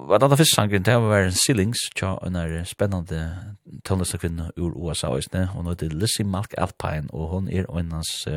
[0.07, 0.83] var det første sangeren?
[0.83, 3.55] Det var en Sealings tja en er spennende
[3.85, 8.27] tøndestakvinne ur USA og nå er det Lizzie Malk Alpine og hon er en hans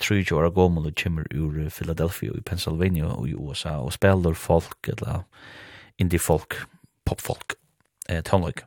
[0.00, 4.88] tror år gammel og kommer ur Philadelphia i Pennsylvania og i USA og spiller folk
[4.88, 5.22] eller
[5.98, 6.56] indie folk,
[7.06, 7.54] pop folk,
[8.08, 8.66] eh, tonløyke.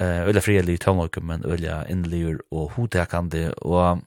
[0.00, 4.02] Eh, øyla frielig tonløyke, men øyla innligur og hodekande og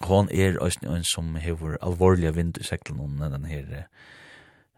[0.00, 3.86] hon er òsne en som hever alvorlige vind i seklen om den her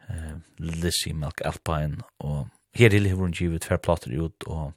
[0.08, 4.72] eh, Lizzie Malk Alpine og her ille hever hun givet tverplater ut og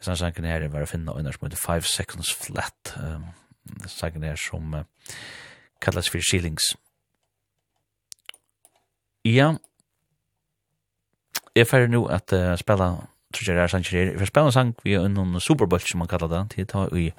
[0.00, 3.24] sannsynken her er å finna øyna som heter Five Seconds Flat, um,
[3.86, 4.84] sangen her som uh,
[5.80, 6.76] kallas for Shillings.
[9.24, 9.54] Ja,
[11.56, 12.94] jeg færre nu at uh, spela
[13.34, 14.12] tror jeg det er sangen her.
[14.18, 17.10] Jeg spela en sang vi er unnan Superbolt som man kallar det, til ta i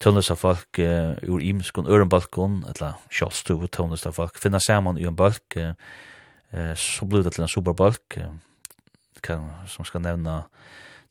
[0.00, 5.06] tønnes av folk uh, ur imskon, ørenbalkon, eller kjallstu tønnes av folk, finna saman i
[5.06, 5.72] en balk, uh,
[6.54, 8.34] uh, så blir det til en Superbolt, uh,
[9.22, 10.42] kan, som skal nevna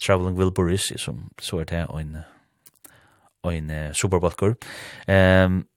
[0.03, 2.18] Traveling Wilburys, som så er det en
[3.44, 4.56] ein superbalkur.
[5.07, 5.68] Ehm um,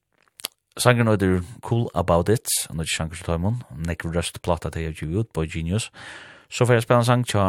[0.79, 4.83] Sangen er cool about it, og det er sjanger til Tøymon, Nick Rust plata til
[4.83, 5.91] jeg ut, Boy Genius.
[6.51, 7.41] Så får jeg spela en sang til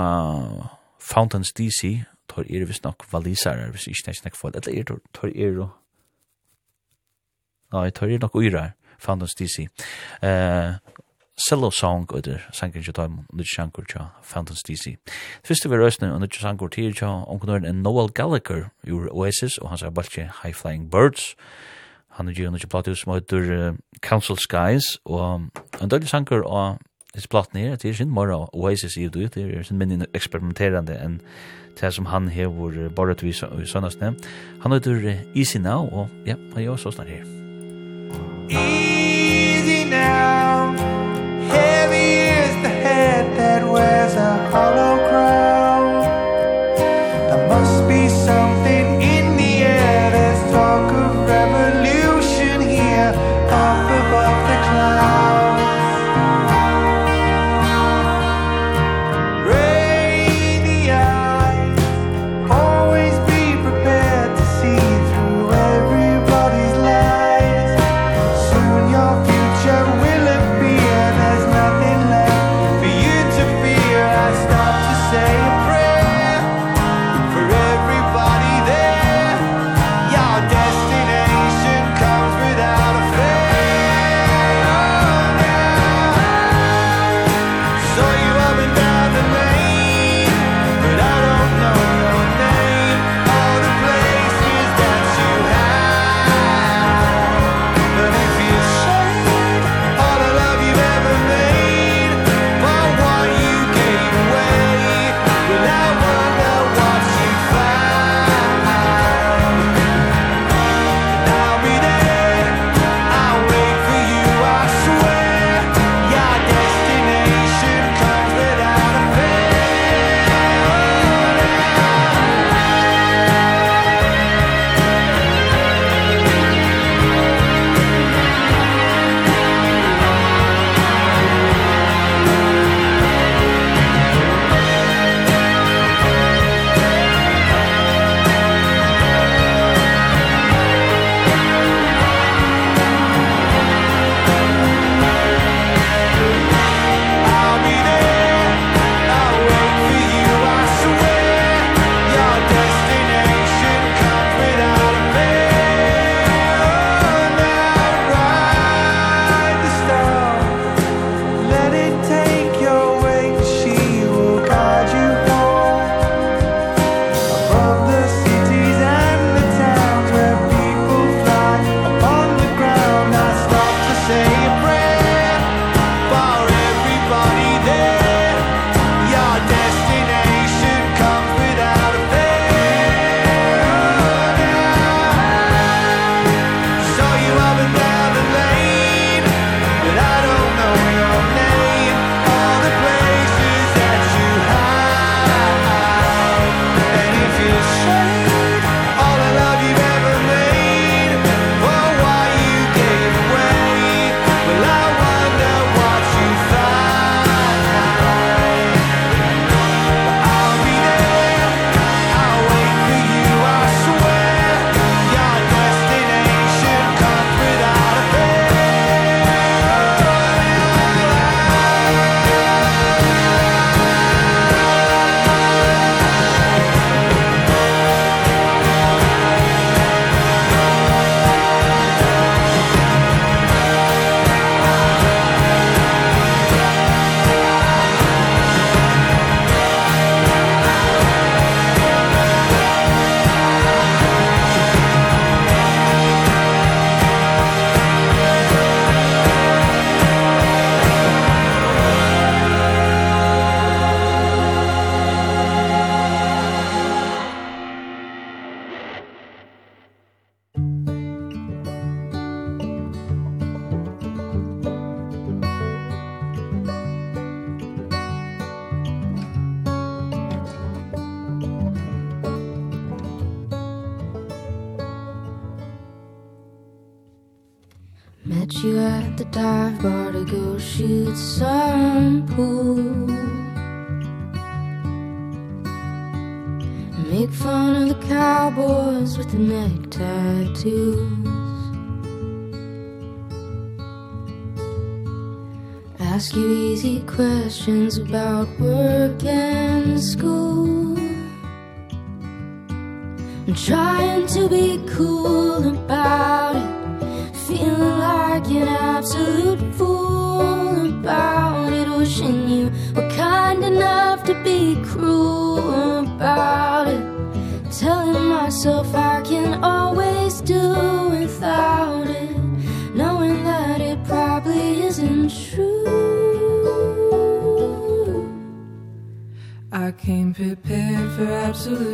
[0.99, 5.31] Fountains DC, tar er visst nok valisar, hvis ikke det er for, eller er tar
[5.35, 5.69] er og...
[7.73, 9.68] Nei, tar er nok uirar, Fountains DC.
[10.23, 10.73] Eh,
[11.38, 14.84] Cello Song og der sangen til dem og det sjanker til Fountains DC.
[15.05, 19.57] Det Første vi røstene og det sjanker til til onknøren er Noel Gallagher ur Oasis
[19.57, 21.35] og han sier bare High Flying Birds.
[22.09, 25.41] Han er jo ikke platt ut som heter Council Skies og
[25.81, 26.80] en døylig sanger og
[27.14, 30.97] hans platt nere, det er sin mora Oasis i det, det er sin minne eksperimenterende
[31.01, 31.22] enn
[31.81, 34.15] det som han hever bare til i sønnasne.
[34.61, 37.26] Han heter Easy Now og ja, han gjør så snart her.
[38.49, 38.76] Easy
[44.07, 44.97] eyes a hollow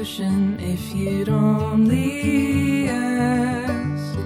[0.03, 4.19] ocean if you'd only ask.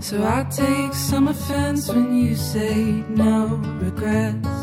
[0.00, 2.74] So I take some offense when you say
[3.08, 3.46] no
[3.84, 4.58] regrets.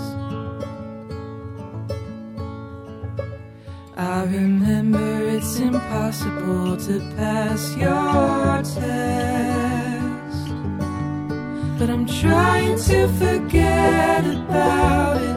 [3.98, 10.46] I remember it's impossible to pass your test.
[11.80, 15.35] But I'm trying to forget about it.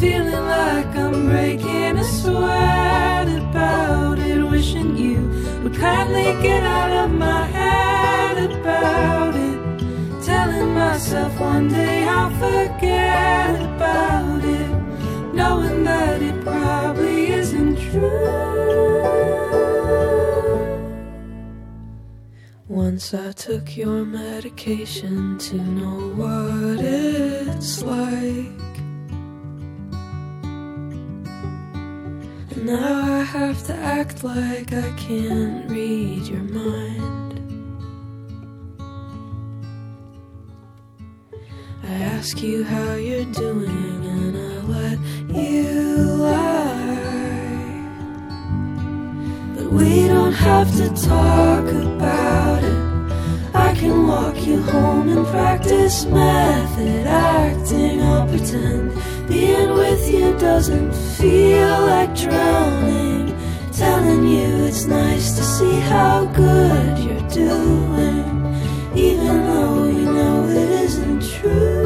[0.00, 5.20] Feeling like I'm breaking a sweat about it Wishing you
[5.62, 10.24] would kindly get out of my head about it.
[10.24, 14.70] Telling myself one day I'll forget about it
[15.32, 18.64] Knowing that it probably isn't true.
[22.68, 28.73] Once I took your medication to know what it's like.
[32.64, 37.38] Now I have to act like I can't read your mind.
[41.82, 47.04] I ask you how you're doing and I let you lie.
[49.56, 53.54] But we don't have to talk about it.
[53.54, 58.00] I can walk you home and practice method acting.
[58.00, 58.92] I'll pretend
[59.28, 63.34] Being with you doesn't feel like drowning.
[63.72, 68.24] Telling you it's nice to see how good you're doing.
[68.94, 71.83] Even though you know it isn't true.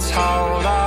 [0.00, 0.79] it's how I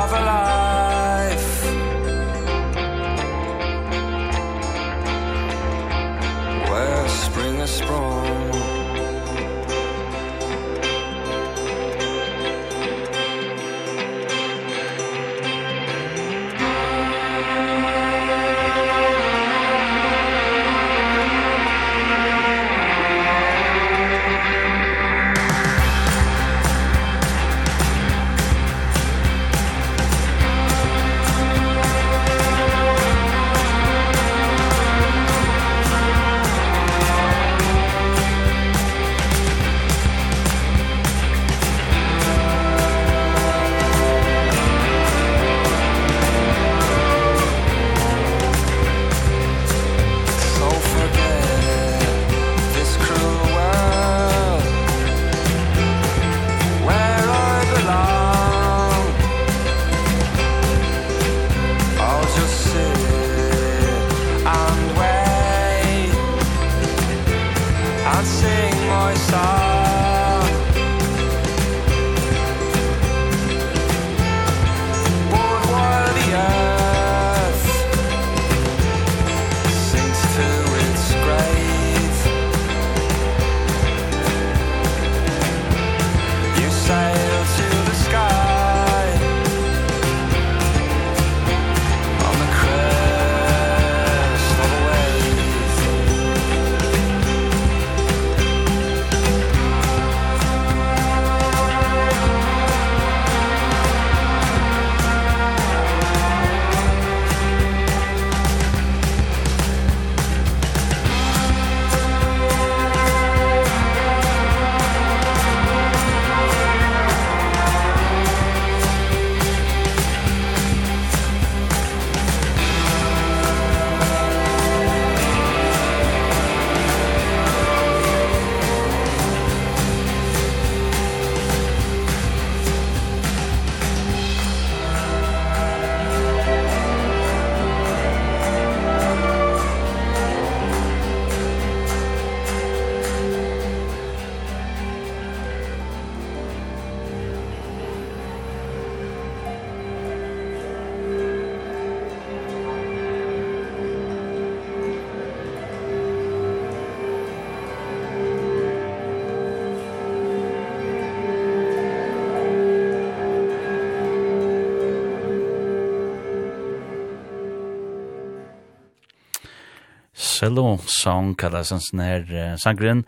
[170.53, 173.01] Yellow Song, kallas en sånn her uh, sangren,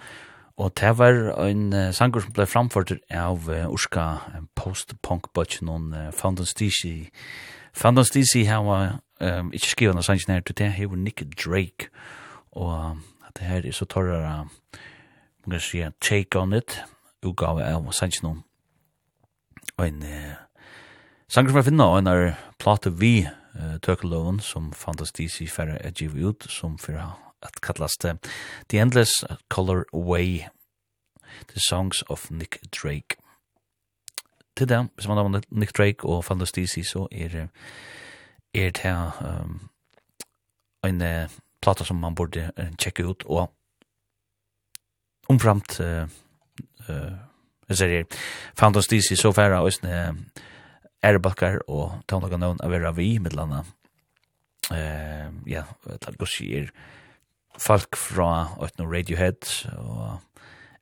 [0.58, 1.14] og det var
[1.44, 7.12] en uh, sanger som ble framført av uh, Urska uh, post-punk-bøtjen, uh, Fountain Stacey.
[7.70, 11.92] Fountain Stacey har um, ikke skrivet noen sanger her, til det her var Nick Drake,
[12.58, 14.48] og uh, det her er så torrere,
[15.46, 16.80] man kan si, take on it,
[17.22, 18.40] utgave av sanger
[19.76, 20.34] og en uh,
[21.30, 25.78] sanger som jeg finner, og en er plate vi, uh, tøkkeloven som fantastisk i færre
[25.78, 26.98] er givet ut, som for
[27.46, 28.18] at kallast det.
[28.70, 30.48] The Endless Color Way,
[31.48, 33.18] The Songs of Nick Drake.
[34.58, 37.48] Til det, hvis man har Nick Drake og Fantastisi, så er,
[38.54, 39.70] er det um,
[40.84, 41.30] en uh,
[41.62, 43.52] plata som man burde uh, tjekke ut, og
[45.30, 46.08] omframt uh,
[46.90, 47.14] uh,
[47.70, 48.06] serier
[48.58, 50.14] Fantastisi så færa og sånne
[51.06, 53.68] ærebakkar og tónlaga navn av vera vi, mittlandet.
[54.72, 56.72] Uh, ja, et eller annet
[57.58, 60.20] folk fra Øtno Radiohead og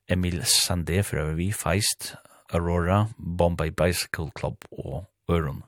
[0.08, 2.14] Emil Sandé fra vi feist
[2.52, 3.06] Aurora,
[3.38, 5.62] Bombay Bicycle Club og Øron.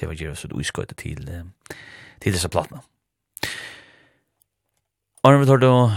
[0.00, 1.28] Det var gjerne så du uskøyte til,
[2.20, 2.80] til disse platene.
[5.24, 5.90] Arne vi tar da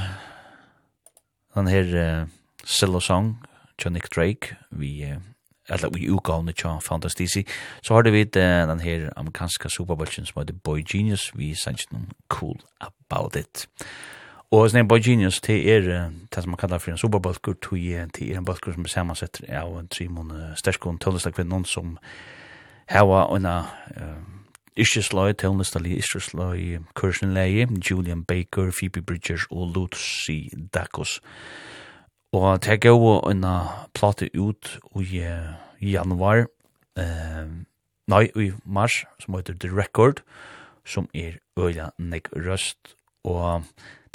[1.55, 2.27] den her uh,
[2.63, 3.45] solo song
[3.83, 5.17] John Nick Drake vi uh,
[5.69, 7.43] eller vi utgavne tja fantastisi,
[7.83, 12.11] så har det vi uh, den her amerikanska superbølgen som heter Boy Genius vi sannsyn
[12.29, 13.67] Cool About It.
[13.67, 14.16] Cool About It.
[14.51, 18.37] Og sånn en Genius, det er det som man kallar for en superbalkur, det er
[18.37, 21.97] en balkur som er sammansett av en trimon sterskon tøllesta kvinnon som
[22.87, 23.57] hava unna
[23.97, 24.23] uh,
[24.77, 31.19] Ishsløy, tøllestali Ishsløy, Kirsten Leie, Julian Baker, Phoebe Bridgers og Lucy Dacos.
[32.31, 36.45] Og det er gau unna plate ut i uh, januar,
[36.99, 37.47] uh,
[38.07, 40.21] nei, i mars, som heter The Record,
[40.85, 42.95] som er øyla nek røst,
[43.27, 43.65] og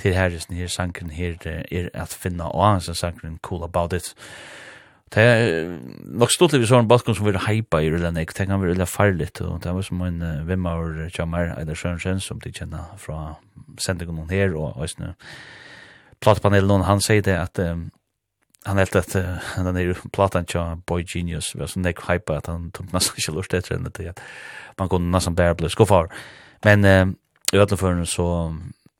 [0.02, 4.14] til her, herresen her sangen her er at finna og hans sangen Cool About It.
[5.14, 8.50] Det er nok stort vi så en balkon som vil hypa i rullan ek, tenk
[8.50, 12.52] han vil rullan farligt, og det var som en vimmaur jammer, Eider Sørensen, som de
[12.52, 13.34] kjenner fra
[13.78, 15.12] sendingen her, og òsne
[16.22, 17.60] platepanelen, han sier det at
[18.66, 22.34] han helt at uh, den er platan tja boy genius vi har sånn nek hype
[22.36, 24.22] at han tog ikke lurt etter enn det at
[24.78, 26.10] man kunne nesten bare bli skuffar
[26.66, 27.06] men uh,
[27.52, 28.28] i ødelen så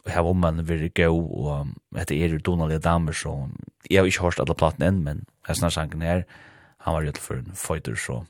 [0.06, 3.48] her om man vil gå, og etter er det donalige damer, så
[3.90, 6.24] jeg har ikke hørt alle platen enn, men jeg snart sangen her,
[6.82, 8.24] han var rett for en fighter, så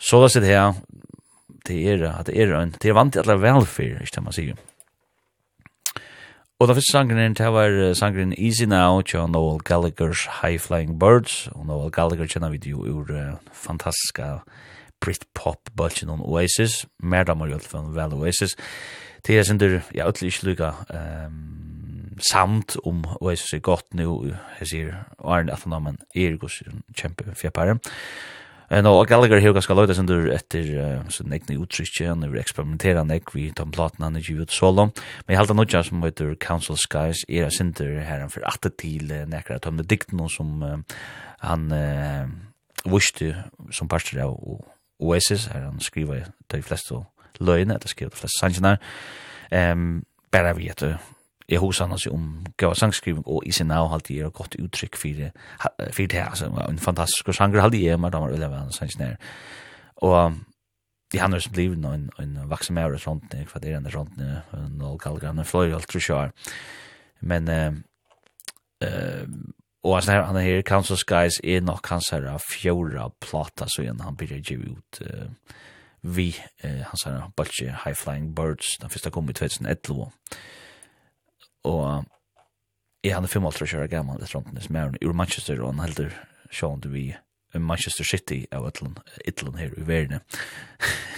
[0.00, 0.74] så da sitter her,
[1.68, 4.32] det er at det er en, det er vant til alle velfyr, ikke det man
[4.32, 4.60] sier.
[6.60, 10.98] Og da første sangen her, det var sangen Easy Now, til Noel Gallagher's High Flying
[10.98, 14.40] Birds, og Noel Gallagher kjenner vi jo ur uh, fantastiska
[15.00, 18.56] Britpop-bulgen om Oasis, mer damer i hvert fall vel Oasis,
[19.26, 23.94] det er sindur, ja, öll ikke lukka um, samt om hva jeg synes er godt
[23.96, 24.10] nu,
[24.60, 26.60] jeg sier, Arne Athanamen er gos
[26.96, 27.78] kjempe fjeppare.
[28.70, 33.32] En og Gallagher hevur ganska sindur etter uh, sin nekni utrykki han er eksperimentera nek
[33.34, 34.84] við tom platna og við ut solo.
[35.26, 39.10] Men jeg halda nokja som heter Council Skies er ein sindur heran for at til
[39.26, 39.98] nekra tom de
[40.30, 40.78] som uh,
[41.42, 42.30] han uh,
[42.86, 43.34] vustu
[43.72, 44.38] som parster av
[45.00, 46.20] Oasis, her han skriva
[46.52, 46.94] de fleste
[47.40, 48.78] løgne, det skriver de fleste sangene.
[49.50, 50.02] Um,
[50.32, 50.84] bare vi at
[51.50, 52.26] jeg hos han om
[52.58, 55.30] gøy sangskriving, og i sin nav halte jeg godt uttrykk for,
[55.90, 59.16] for det, altså en fantastisk sanger halte jeg, men da var Ulla Vann sangene.
[59.96, 60.36] Og
[61.12, 64.20] de han har blivit en, en vaksen med året rundt, jeg kvaderende rundt,
[64.70, 66.30] noll en fløy, alt tror jeg.
[67.20, 67.72] Men, eh,
[68.84, 69.26] uh,
[69.82, 73.80] Og altså her, han er her, Council Skies er nok hans her fjorda plata, så
[73.82, 75.54] igjen han blir givet ut uh,
[76.02, 76.30] vi
[76.64, 80.10] eh, han sa balsi High Flying Birds, den första kom i 2011.
[81.64, 82.04] Og
[83.04, 86.14] jeg hadde 55 år gammel etter ånden som mer ur Manchester, og han heldur
[86.50, 87.10] sjående vi
[87.54, 90.20] Manchester City av Ytland, Ytland her i verden.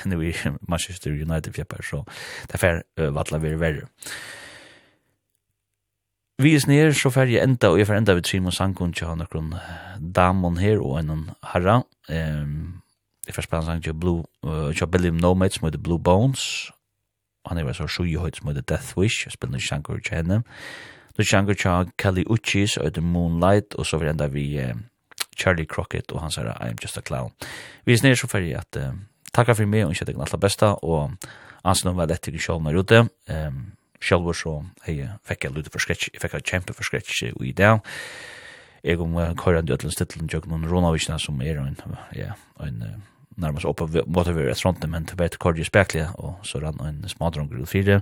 [0.09, 0.32] Nå i
[0.68, 2.04] Manchester United fjepper, så
[2.48, 3.90] det er fær uh, vatla vi er verre.
[6.42, 8.94] Vi er snir, så fær jeg enda, og jeg fær enda vi trim og sangun
[8.96, 9.60] til han akkurat
[10.16, 11.82] damon her og en herra.
[12.09, 12.81] Um,
[13.26, 16.70] det første spennende sang til Blue, uh, kjøp Billy Nomads som heter Blue Bones,
[17.46, 20.42] han er så sju høyt som heter Death Wish, jeg spiller ikke sjanger til henne.
[21.18, 24.74] Du sjanker til Kelly Uchis og The Moonlight, og så vil enda vi uh,
[25.36, 27.32] Charlie Crockett og han sier I am just a clown.
[27.84, 28.92] Vi er snir så ferdig at uh,
[29.34, 31.14] takk for meg og ikke den aller beste, og
[31.64, 33.00] ansen om hva lett ikke sjålene er ute.
[33.30, 33.72] Um,
[34.02, 37.52] Sjølver så jeg fikk jeg lute for skretsk, jeg fikk jeg kjempe for skretsk i
[37.54, 37.78] dag
[38.84, 41.76] jeg om uh, Køyren ødelen stittelen jøkken Ronavikina som er en,
[42.16, 43.00] ja, en uh,
[43.36, 47.62] nærmast oppa måte vi restauranten, men til beit Kordi speklige, og så rann en smadronger
[47.62, 48.00] ut fire,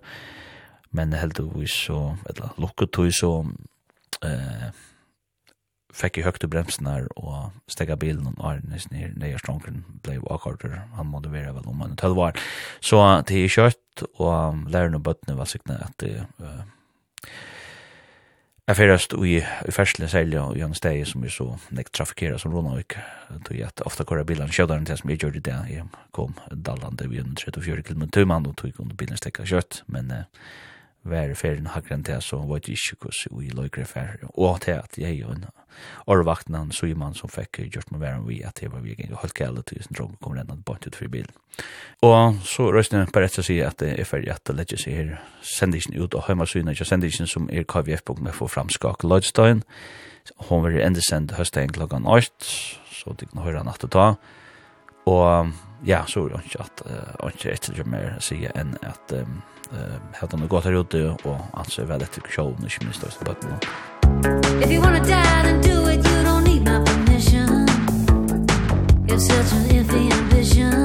[0.90, 3.30] men heldigvis så, eller lukket tog så,
[4.26, 4.70] eh,
[5.94, 10.18] fikk jeg høyt bremsen her og stegget bilen og er nesten her nøye stronken ble
[10.30, 10.62] akkurat
[10.96, 12.38] han måtte være vel om han tøll var.
[12.80, 16.62] Så det er kjøtt og lærerne og bøttene var sikkert at det uh,
[18.70, 21.44] Jeg ferdast i, i fersle særlig og gjennom steg som er så
[21.74, 22.94] nekt trafikera som Ronavik.
[23.42, 25.56] Tog jeg at ofte kører bilen kjødaren til som jeg gjør i det.
[25.72, 29.80] Jeg kom dallande vi under 34 km tuman og tog under bilen stekka kjøtt.
[29.90, 30.46] Men eh,
[31.08, 34.98] være ferien hakkeren til, så var det ikke hvordan vi løyker fer Og til at
[34.98, 35.46] jeg og en
[36.06, 39.34] årvakten han, Suiman, som fikk gjort med væren vi, at det var vi gikk holdt
[39.34, 41.32] gale til sin drog, kom rennet bort ut for bilen.
[42.02, 44.96] Og så røstene bare rett å si at det er ferdig at det legger seg
[44.98, 45.14] her
[45.46, 49.64] sendingen ut, og hjemmesynet ikke sendingen som er kvf.f fram skak Lodstein.
[50.48, 52.52] Hon vil var endesend høsten klokkan 8,
[52.92, 54.06] så det kan høre natt og ta.
[55.08, 55.52] Og
[55.86, 59.40] ja, så er det ikke at, uh, ikke etter mer å si enn at um,
[60.18, 63.24] hatt han gått her ute og alt så er vel etter showen, ikke minst også
[63.24, 63.40] på et
[64.62, 67.66] If you wanna die, then do it, you don't need my permission.
[69.06, 70.79] You're such an iffy ambition.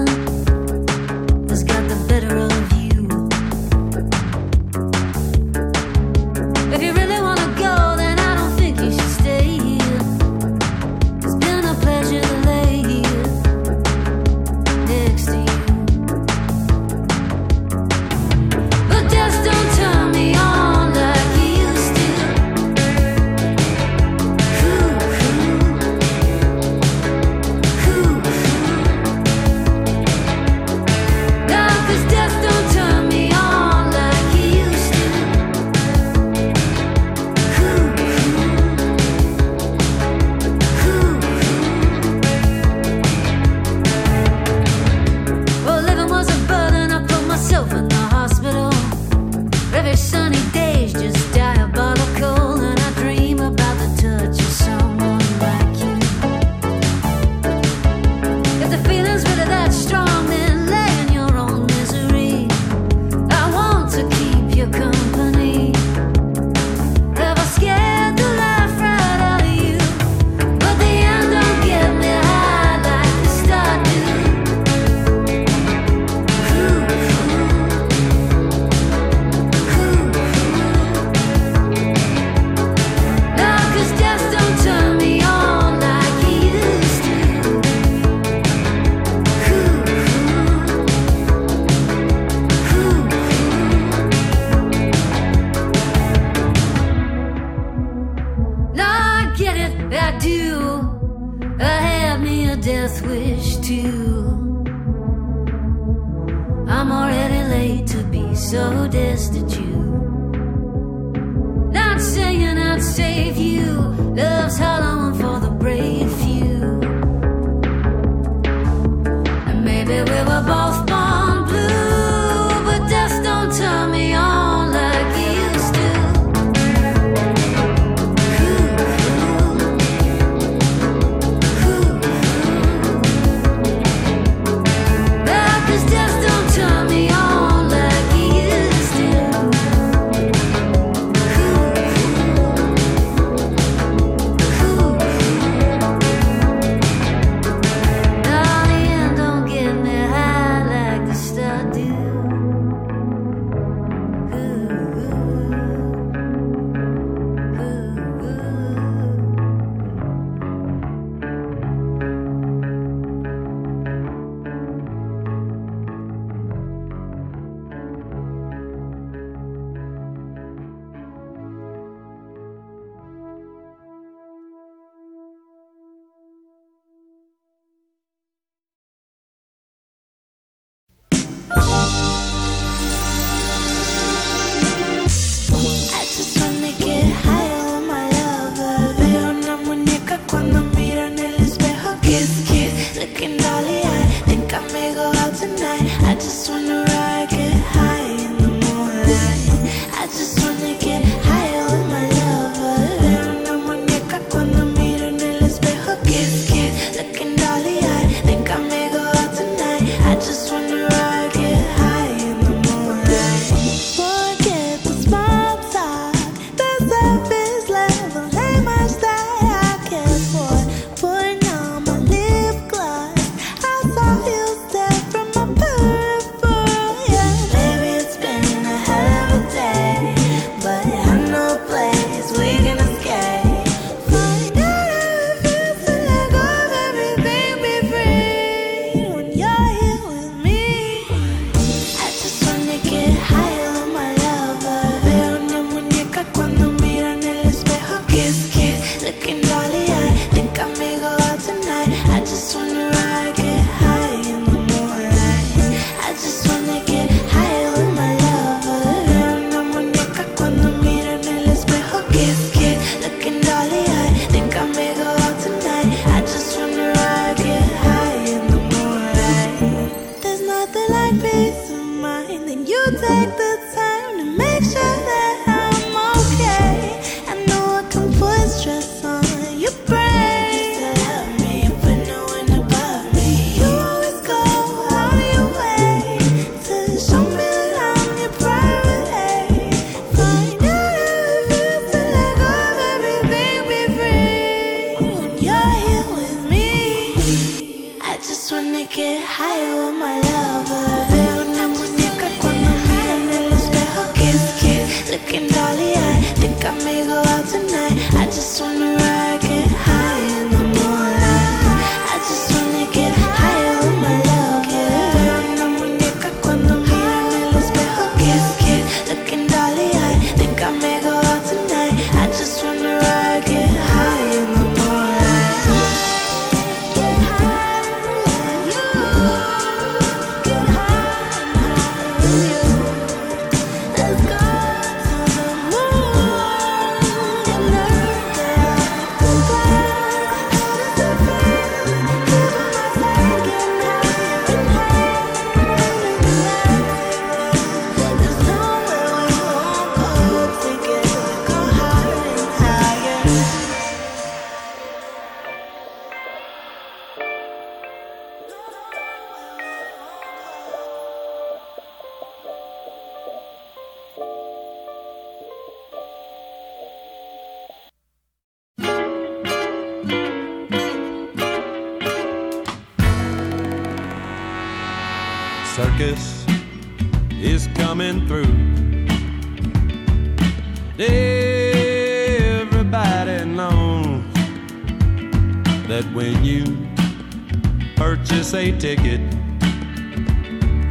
[387.95, 389.21] purchase a ticket.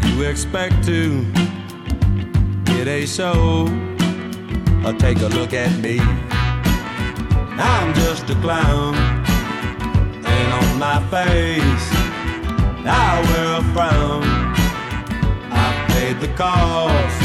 [0.07, 1.25] You expect to
[2.65, 3.69] get a show.
[4.85, 5.99] Or take a look at me.
[6.01, 8.95] I'm just a clown.
[10.27, 11.89] And on my face
[12.87, 14.25] I wear a frown.
[15.51, 17.21] I paid the cost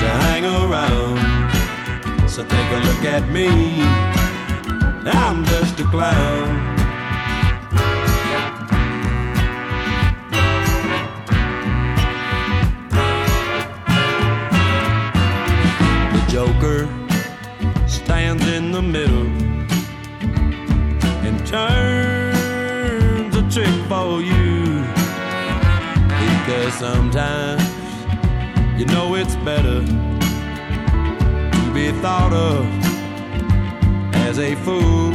[0.00, 2.28] to hang around.
[2.28, 3.82] So take a look at me.
[5.04, 6.71] I'm just a clown.
[18.74, 19.26] in the middle
[21.26, 24.82] and turns a trick for you
[26.18, 27.62] because sometimes.
[28.78, 29.80] You know it's better
[31.52, 32.64] to be thought of
[34.26, 35.12] as a fool.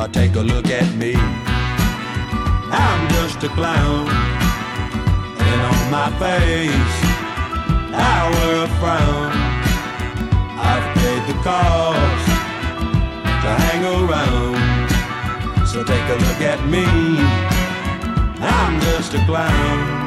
[0.00, 1.14] Or take a look at me.
[1.14, 4.08] I'm just a clown.
[5.48, 6.96] And on my face
[7.94, 9.32] I wear a frown.
[10.58, 12.31] I've paid the cost
[13.42, 15.66] to hang around.
[15.66, 16.84] So take a look at me.
[18.40, 20.01] I'm just a clown.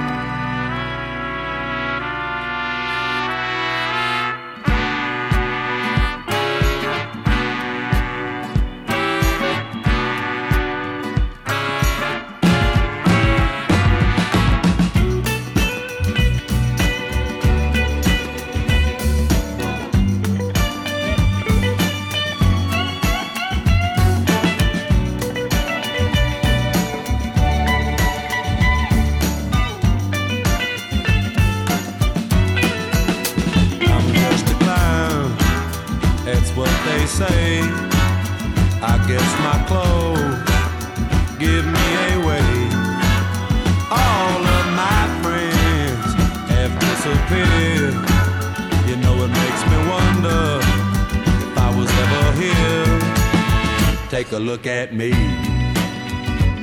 [54.66, 55.12] look at me.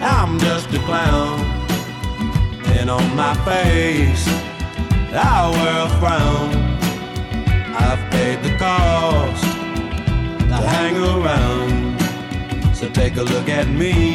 [0.00, 1.38] I'm just a clown.
[2.78, 4.26] And on my face
[5.12, 6.50] I wear a frown.
[7.84, 12.00] I've paid the cost To hang around.
[12.74, 14.11] So take a look at me.